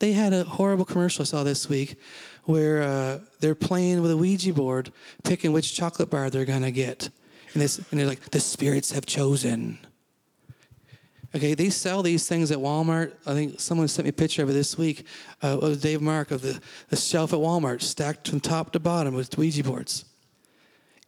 [0.00, 1.96] they had a horrible commercial I saw this week
[2.44, 4.92] where uh, they're playing with a Ouija board,
[5.24, 7.08] picking which chocolate bar they're gonna get,
[7.54, 9.78] and this and they're like the spirits have chosen.
[11.34, 13.12] Okay, they sell these things at Walmart.
[13.24, 15.06] I think someone sent me a picture of it this week.
[15.42, 19.14] Uh, was Dave Mark of the, the shelf at Walmart, stacked from top to bottom
[19.14, 20.04] with Ouija boards.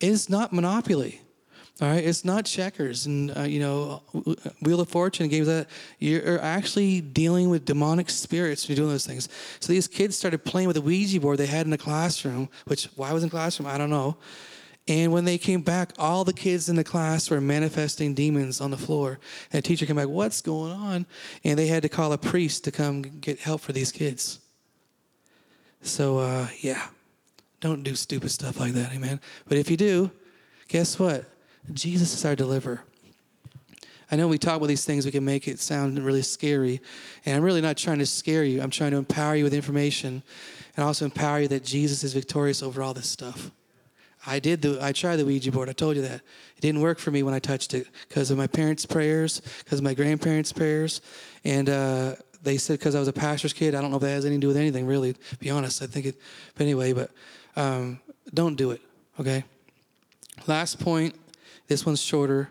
[0.01, 1.21] It's not Monopoly.
[1.81, 4.03] All right, it's not checkers and uh, you know
[4.61, 9.07] Wheel of Fortune games that you're actually dealing with demonic spirits when you're doing those
[9.07, 9.29] things.
[9.59, 12.85] So these kids started playing with the Ouija board they had in the classroom, which
[12.95, 14.19] why was in the classroom I don't know.
[14.89, 18.73] And when they came back, all the kids in the class were manifesting demons on
[18.73, 19.21] the floor.
[19.53, 21.07] And the teacher came back, What's going on?
[21.45, 24.41] And they had to call a priest to come get help for these kids.
[25.83, 26.89] So, uh, yeah,
[27.61, 29.21] don't do stupid stuff like that, amen.
[29.49, 30.11] But if you do,
[30.69, 31.25] guess what?
[31.73, 32.83] Jesus is our deliverer.
[34.11, 36.81] I know we talk about these things, we can make it sound really scary.
[37.25, 40.23] And I'm really not trying to scare you, I'm trying to empower you with information
[40.77, 43.51] and also empower you that Jesus is victorious over all this stuff.
[44.27, 45.69] I did the I tried the Ouija board.
[45.69, 46.21] I told you that.
[46.57, 49.81] It didn't work for me when I touched it because of my parents' prayers, because
[49.81, 51.01] of my grandparents' prayers,
[51.45, 53.75] and uh, they said because I was a pastor's kid.
[53.75, 55.15] I don't know if that has anything to do with anything, really.
[55.15, 56.17] To be honest, I think it.
[56.55, 57.11] But anyway, but
[57.57, 58.01] um,
[58.33, 58.81] don't do it.
[59.19, 59.45] Okay.
[60.47, 61.15] Last point.
[61.67, 62.51] This one's shorter.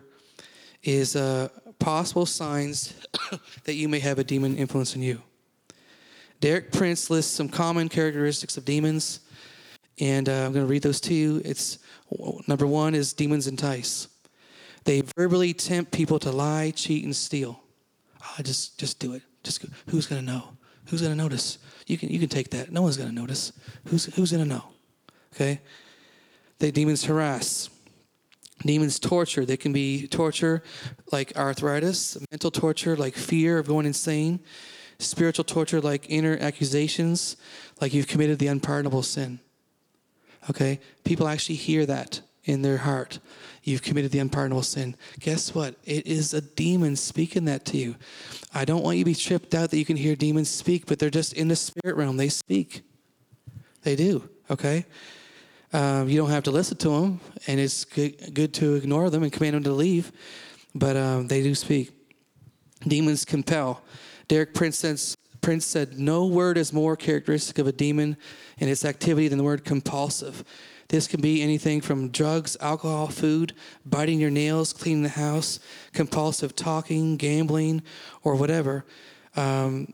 [0.82, 1.48] Is uh,
[1.78, 2.94] possible signs
[3.64, 5.22] that you may have a demon influence in you.
[6.40, 9.20] Derek Prince lists some common characteristics of demons
[10.00, 11.42] and uh, I'm going to read those to you.
[11.44, 11.78] It's
[12.46, 14.08] number one is demons entice.
[14.84, 17.62] They verbally tempt people to lie, cheat, and steal.
[18.22, 19.22] Oh, just, just do it.
[19.42, 20.56] Just who's going to know?
[20.86, 21.58] Who's going to notice?
[21.86, 22.72] You can, you can take that.
[22.72, 23.52] No one's going to notice.
[23.86, 24.64] Who's, who's going to know?
[25.34, 25.60] Okay?
[26.58, 27.70] They demons harass.
[28.64, 29.44] Demons torture.
[29.44, 30.62] They can be torture
[31.10, 34.40] like arthritis, mental torture like fear of going insane,
[34.98, 37.36] spiritual torture like inner accusations,
[37.80, 39.40] like you've committed the unpardonable sin.
[40.50, 40.80] Okay?
[41.04, 43.20] People actually hear that in their heart.
[43.62, 44.96] You've committed the unpardonable sin.
[45.20, 45.76] Guess what?
[45.84, 47.94] It is a demon speaking that to you.
[48.52, 50.98] I don't want you to be tripped out that you can hear demons speak, but
[50.98, 52.16] they're just in the spirit realm.
[52.16, 52.82] They speak.
[53.82, 54.28] They do.
[54.50, 54.84] Okay?
[55.72, 59.22] Um, you don't have to listen to them, and it's good, good to ignore them
[59.22, 60.12] and command them to leave,
[60.74, 61.92] but um, they do speak.
[62.86, 63.82] Demons compel.
[64.28, 68.16] Derek Prince Prince said, No word is more characteristic of a demon
[68.62, 70.44] and its activity than the word compulsive.
[70.86, 73.54] This can be anything from drugs, alcohol, food,
[73.84, 75.58] biting your nails, cleaning the house,
[75.92, 77.82] compulsive talking, gambling,
[78.22, 78.84] or whatever.
[79.34, 79.92] Um,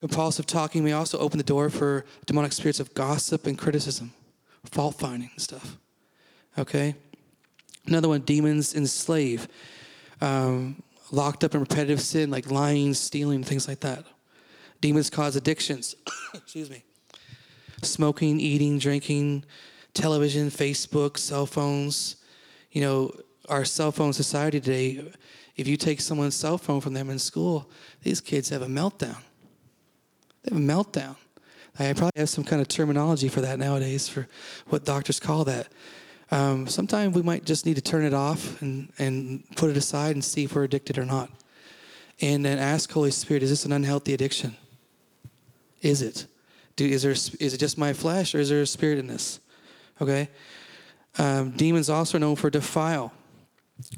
[0.00, 4.14] compulsive talking may also open the door for demonic spirits of gossip and criticism,
[4.64, 5.76] fault finding and stuff.
[6.56, 6.94] Okay?
[7.86, 9.46] Another one, demons enslave.
[10.22, 10.82] Um,
[11.12, 14.06] locked up in repetitive sin like lying, stealing, things like that.
[14.80, 15.96] Demons cause addictions.
[16.34, 16.82] Excuse me.
[17.82, 19.44] Smoking, eating, drinking,
[19.94, 22.16] television, Facebook, cell phones.
[22.72, 23.12] You know,
[23.48, 25.12] our cell phone society today,
[25.56, 27.70] if you take someone's cell phone from them in school,
[28.02, 29.18] these kids have a meltdown.
[30.42, 31.16] They have a meltdown.
[31.78, 34.26] I probably have some kind of terminology for that nowadays for
[34.68, 35.68] what doctors call that.
[36.30, 40.16] Um, sometimes we might just need to turn it off and, and put it aside
[40.16, 41.30] and see if we're addicted or not.
[42.20, 44.56] And then ask Holy Spirit, is this an unhealthy addiction?
[45.82, 46.26] Is it?
[46.76, 49.40] Do, is, there, is it just my flesh or is there a spirit in this?
[50.00, 50.28] Okay?
[51.18, 53.12] Um, demons also are known for defile,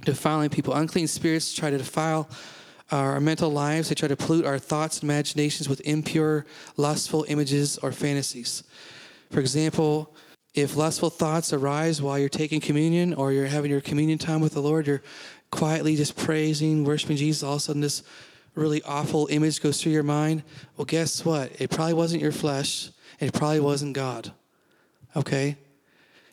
[0.05, 0.75] defiling people.
[0.75, 2.29] Unclean spirits try to defile
[2.91, 3.89] our mental lives.
[3.89, 8.63] They try to pollute our thoughts and imaginations with impure, lustful images or fantasies.
[9.31, 10.15] For example,
[10.55, 14.55] if lustful thoughts arise while you're taking communion or you're having your communion time with
[14.55, 15.03] the Lord, you're
[15.51, 18.03] quietly just praising, worshiping Jesus, all of a sudden this
[18.55, 20.43] really awful image goes through your mind.
[20.77, 21.53] Well, guess what?
[21.61, 22.91] It probably wasn't your flesh,
[23.21, 24.33] it probably wasn't God.
[25.17, 25.57] Okay?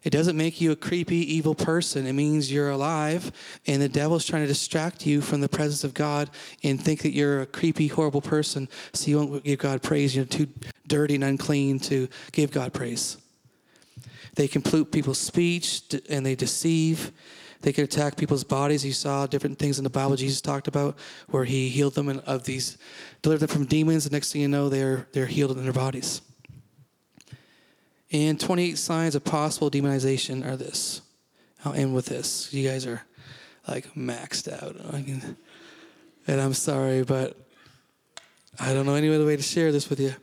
[0.06, 2.06] It doesn't make you a creepy, evil person.
[2.06, 3.32] It means you're alive,
[3.66, 6.30] and the devil's trying to distract you from the presence of God
[6.64, 10.16] and think that you're a creepy, horrible person, so you won't give God praise.
[10.16, 10.48] You're too
[10.86, 13.18] dirty and unclean to give God praise.
[14.36, 17.12] They can pollute people's speech and they deceive.
[17.66, 18.86] They could attack people's bodies.
[18.86, 20.96] You saw different things in the Bible Jesus talked about
[21.30, 22.78] where he healed them of these,
[23.24, 24.04] delivered them from demons.
[24.04, 26.22] The next thing you know, they're, they're healed in their bodies.
[28.12, 31.02] And 28 signs of possible demonization are this.
[31.66, 32.54] I'll end with this.
[32.54, 33.02] You guys are
[33.68, 34.76] like maxed out.
[36.28, 37.36] And I'm sorry, but
[38.60, 40.14] I don't know any other way to share this with you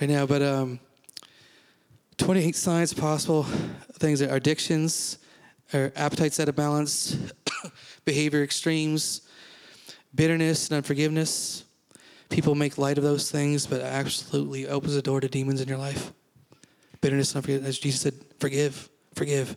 [0.00, 0.26] right now.
[0.26, 0.78] But um,
[2.18, 3.42] 28 signs possible
[3.94, 5.18] things are addictions,
[5.72, 7.16] or appetites out of balance,
[8.04, 9.22] behavior extremes,
[10.14, 11.64] bitterness and unforgiveness.
[12.28, 15.78] People make light of those things, but absolutely opens the door to demons in your
[15.78, 16.12] life.
[17.00, 17.68] Bitterness and unforgiveness.
[17.68, 19.56] As Jesus said, forgive, forgive.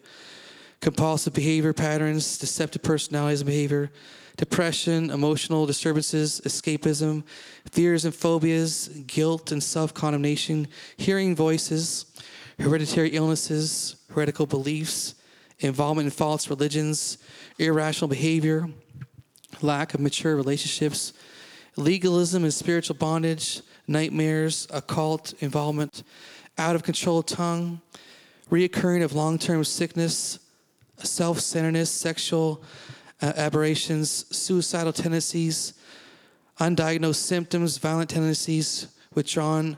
[0.79, 3.91] Compulsive behavior patterns, deceptive personalities and behavior,
[4.37, 7.23] depression, emotional disturbances, escapism,
[7.71, 12.05] fears and phobias, guilt and self condemnation, hearing voices,
[12.59, 15.15] hereditary illnesses, heretical beliefs,
[15.61, 17.17] involvement in false religions,
[17.57, 18.67] irrational behavior,
[19.61, 21.13] lack of mature relationships,
[21.77, 26.03] legalism and spiritual bondage, nightmares, occult involvement,
[26.57, 27.81] out of control tongue,
[28.49, 30.39] reoccurring of long term sickness,
[30.97, 32.63] self centeredness, sexual
[33.21, 35.73] uh, aberrations, suicidal tendencies,
[36.59, 39.77] undiagnosed symptoms, violent tendencies, withdrawn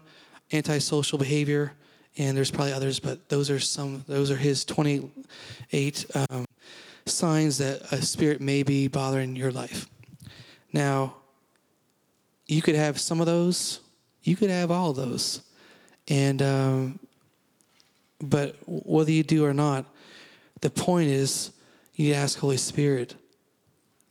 [0.51, 1.73] antisocial behavior,
[2.17, 4.03] and there's probably others, but those are some.
[4.07, 6.45] Those are his 28 um,
[7.05, 9.87] signs that a spirit may be bothering your life.
[10.71, 11.15] Now,
[12.47, 13.79] you could have some of those.
[14.23, 15.41] You could have all those,
[16.07, 16.99] and um,
[18.21, 19.85] but whether you do or not,
[20.61, 21.51] the point is
[21.95, 23.15] you ask Holy Spirit,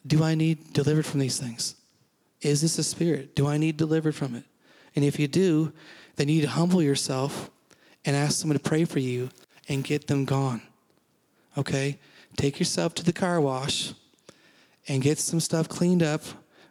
[0.06, 1.76] do I need delivered from these things?
[2.40, 3.34] Is this a spirit?
[3.34, 4.44] Do I need delivered from it?
[4.94, 5.72] And if you do,
[6.16, 7.50] then you need to humble yourself
[8.04, 9.30] and ask someone to pray for you
[9.68, 10.62] and get them gone.
[11.56, 11.98] Okay?
[12.36, 13.92] Take yourself to the car wash
[14.88, 16.22] and get some stuff cleaned up.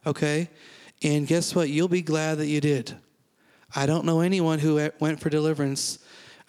[0.05, 0.49] Okay?
[1.03, 1.69] And guess what?
[1.69, 2.95] You'll be glad that you did.
[3.75, 5.99] I don't know anyone who went for deliverance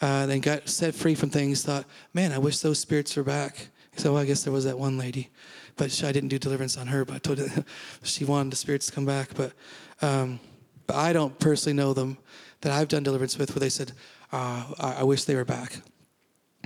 [0.01, 3.69] uh, and got set free from things, thought, man, I wish those spirits were back.
[3.97, 5.29] So well, I guess there was that one lady,
[5.77, 7.65] but I didn't do deliverance on her, but I told her
[8.03, 9.35] she wanted the spirits to come back.
[9.35, 9.53] But
[10.01, 10.41] um,
[10.87, 12.19] but I don't personally know them
[12.63, 13.93] that I've done deliverance with where they said,
[14.33, 15.81] uh, I, I wish they were back.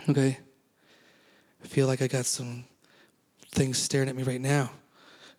[0.08, 0.38] Okay?
[1.62, 2.64] I feel like I got some
[3.52, 4.70] things staring at me right now.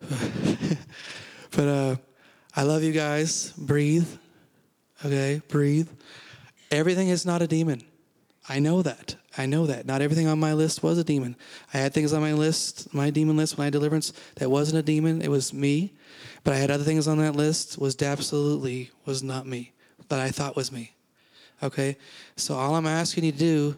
[1.50, 1.96] but uh,
[2.54, 3.52] I love you guys.
[3.56, 4.08] Breathe.
[5.04, 5.40] Okay?
[5.48, 5.88] Breathe.
[6.70, 7.82] Everything is not a demon.
[8.48, 9.16] I know that.
[9.36, 9.86] I know that.
[9.86, 11.36] Not everything on my list was a demon.
[11.72, 14.78] I had things on my list, my demon list when I had deliverance, that wasn't
[14.78, 15.22] a demon.
[15.22, 15.94] It was me.
[16.44, 19.72] But I had other things on that list was absolutely was not me.
[20.08, 20.92] That I thought was me.
[21.62, 21.96] Okay?
[22.36, 23.76] So all I'm asking you to do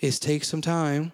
[0.00, 1.12] is take some time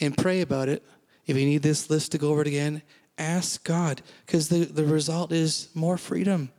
[0.00, 0.82] and pray about it.
[1.26, 2.82] If you need this list to go over it again,
[3.18, 4.02] ask God.
[4.26, 6.50] Because the, the result is more freedom.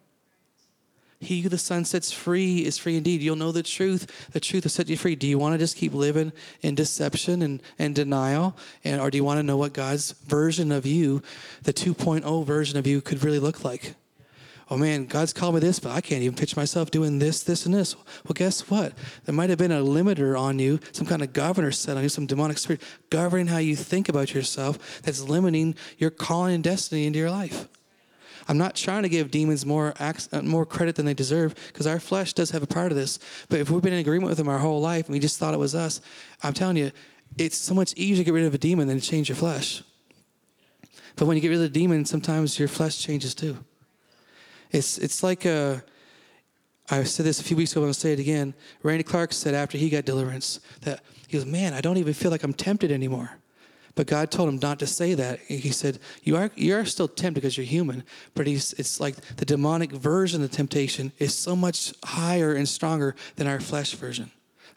[1.19, 3.21] He who the Son sets free is free indeed.
[3.21, 4.29] You'll know the truth.
[4.31, 5.15] The truth will set you free.
[5.15, 6.31] Do you want to just keep living
[6.63, 8.57] in deception and, and denial?
[8.83, 11.21] And, or do you want to know what God's version of you,
[11.61, 13.93] the 2.0 version of you, could really look like?
[14.71, 17.65] Oh man, God's called me this, but I can't even picture myself doing this, this,
[17.65, 17.93] and this.
[18.23, 18.93] Well, guess what?
[19.25, 22.07] There might have been a limiter on you, some kind of governor set on you,
[22.07, 27.05] some demonic spirit governing how you think about yourself that's limiting your calling and destiny
[27.05, 27.67] into your life.
[28.47, 31.99] I'm not trying to give demons more uh, more credit than they deserve because our
[31.99, 33.19] flesh does have a part of this.
[33.49, 35.53] But if we've been in agreement with them our whole life and we just thought
[35.53, 35.99] it was us,
[36.43, 36.91] I'm telling you,
[37.37, 39.83] it's so much easier to get rid of a demon than to change your flesh.
[41.17, 43.57] But when you get rid of the demon, sometimes your flesh changes too.
[44.71, 45.83] It's it's like a.
[46.89, 47.81] I said this a few weeks ago.
[47.81, 48.53] Going to say it again.
[48.83, 52.31] Randy Clark said after he got deliverance that he goes, "Man, I don't even feel
[52.31, 53.37] like I'm tempted anymore."
[53.95, 55.39] But God told him not to say that.
[55.39, 58.03] He said, "You are you are still tempted because you're human,
[58.33, 63.15] but he's it's like the demonic version of temptation is so much higher and stronger
[63.35, 64.31] than our flesh version."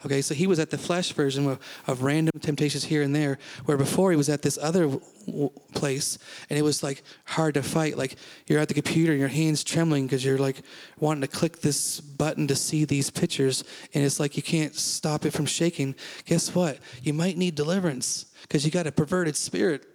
[0.05, 3.39] Okay, so he was at the flesh version of, of, random temptations here and there,
[3.65, 4.87] where before he was at this other
[5.25, 7.97] w- place, and it was like hard to fight.
[7.97, 10.61] Like you're at the computer, and your hands trembling because you're like
[10.99, 13.63] wanting to click this button to see these pictures,
[13.95, 15.95] and it's like you can't stop it from shaking.
[16.25, 16.77] Guess what?
[17.01, 19.87] You might need deliverance because you got a perverted spirit.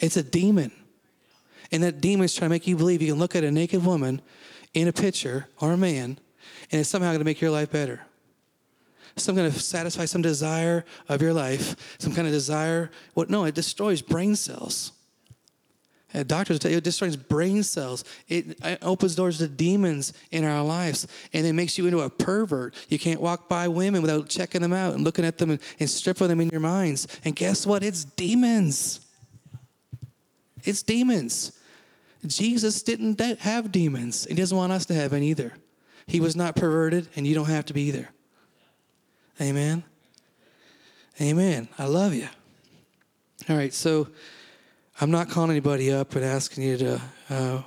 [0.00, 0.72] It's a demon.
[1.70, 3.84] And that demon is trying to make you believe you can look at a naked
[3.84, 4.22] woman
[4.74, 6.18] in a picture or a man,
[6.70, 8.00] and it's somehow going to make your life better.
[9.16, 12.90] Some going to satisfy some desire of your life, some kind of desire.
[13.14, 13.30] What?
[13.30, 14.92] No, it destroys brain cells.
[16.12, 18.04] And doctors tell you it destroys brain cells.
[18.28, 22.10] It, it, opens doors to demons in our lives, and it makes you into a
[22.10, 22.74] pervert.
[22.88, 25.90] You can't walk by women without checking them out and looking at them and, and
[25.90, 27.08] stripping them in your minds.
[27.24, 27.82] And guess what?
[27.82, 29.00] It's demons.
[30.62, 31.58] It's demons.
[32.24, 34.24] Jesus didn't have demons.
[34.24, 35.52] He doesn't want us to have any either.
[36.06, 38.10] He was not perverted, and you don't have to be either.
[39.40, 39.84] Amen.
[41.20, 41.68] Amen.
[41.78, 42.28] I love you.
[43.48, 44.08] All right, so.
[45.00, 47.62] I'm not calling anybody up and asking you to uh,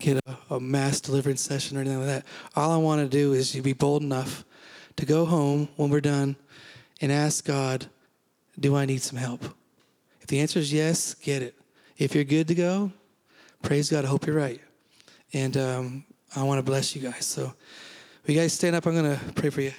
[0.00, 2.26] get a, a, mass deliverance session or anything like that.
[2.56, 4.44] All I want to do is you be bold enough
[4.96, 6.34] to go home when we're done
[7.02, 7.86] and ask God,
[8.58, 9.44] Do I need some help?
[10.22, 11.54] If the answer is yes, get it.
[11.98, 12.90] If you're good to go,
[13.60, 14.06] praise God.
[14.06, 14.60] I hope you're right.
[15.34, 16.04] And um,
[16.34, 17.26] I want to bless you guys.
[17.26, 17.42] So,
[18.26, 18.86] will you guys stand up.
[18.86, 19.72] I'm going to pray for you.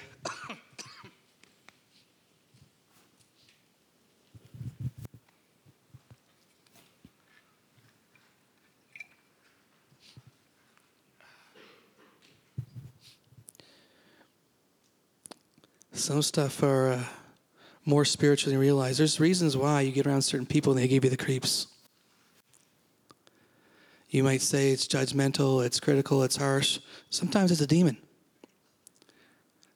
[15.91, 17.03] Some stuff are uh,
[17.85, 18.97] more spiritual than you realize.
[18.97, 21.67] There's reasons why you get around certain people and they give you the creeps.
[24.13, 26.77] You might say it's judgmental, it's critical, it's harsh.
[27.09, 27.97] Sometimes it's a demon.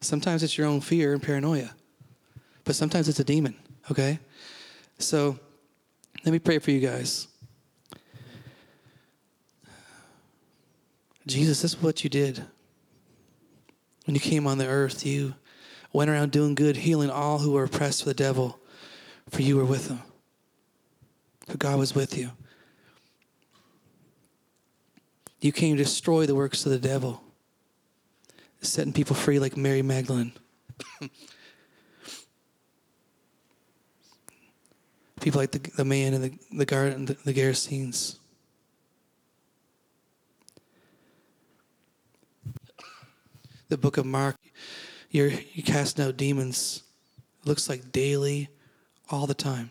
[0.00, 1.74] Sometimes it's your own fear and paranoia.
[2.62, 3.56] But sometimes it's a demon,
[3.90, 4.20] okay?
[5.00, 5.36] So
[6.24, 7.26] let me pray for you guys.
[11.26, 12.40] Jesus, this is what you did.
[14.04, 15.34] When you came on the earth, you
[15.92, 18.60] went around doing good, healing all who were oppressed by the devil,
[19.30, 20.00] for you were with them.
[21.48, 22.30] For God was with you.
[25.40, 27.22] You came to destroy the works of the devil,
[28.60, 30.32] setting people free like Mary Magdalene.
[35.20, 38.16] people like the, the man in the, the garden, the, the Gerasenes.
[43.68, 44.36] The book of Mark,
[45.10, 46.82] you're, you're casting out demons.
[47.42, 48.48] It looks like daily,
[49.10, 49.70] all the time.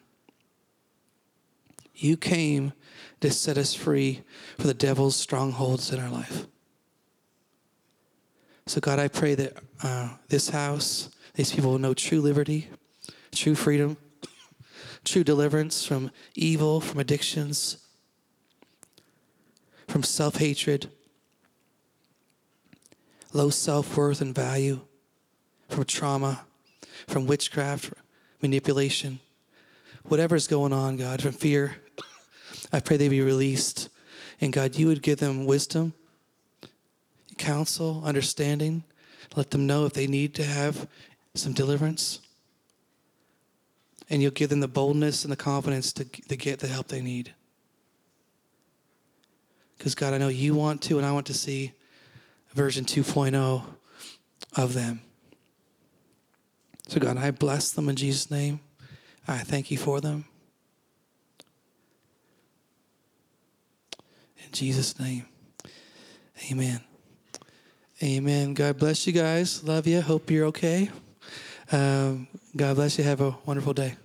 [1.97, 2.73] You came
[3.21, 4.21] to set us free
[4.59, 6.45] for the devil's strongholds in our life.
[8.67, 12.69] So, God, I pray that uh, this house, these people will know true liberty,
[13.31, 13.97] true freedom,
[15.03, 17.77] true deliverance from evil, from addictions,
[19.87, 20.91] from self hatred,
[23.33, 24.81] low self worth and value,
[25.69, 26.45] from trauma,
[27.07, 27.93] from witchcraft,
[28.41, 29.19] manipulation,
[30.03, 31.77] whatever's going on, God, from fear.
[32.71, 33.89] I pray they be released.
[34.39, 35.93] And God, you would give them wisdom,
[37.37, 38.83] counsel, understanding.
[39.35, 40.87] Let them know if they need to have
[41.33, 42.19] some deliverance.
[44.09, 47.01] And you'll give them the boldness and the confidence to, to get the help they
[47.01, 47.33] need.
[49.77, 51.73] Because, God, I know you want to, and I want to see
[52.53, 53.63] version 2.0
[54.55, 55.01] of them.
[56.87, 58.61] So, God, I bless them in Jesus' name.
[59.27, 60.25] I thank you for them.
[64.47, 65.25] In Jesus' name.
[66.49, 66.79] Amen.
[68.01, 68.53] Amen.
[68.53, 69.61] God bless you guys.
[69.63, 70.01] Love you.
[70.01, 70.89] Hope you're okay.
[71.71, 73.03] Um, God bless you.
[73.03, 73.95] Have a wonderful day.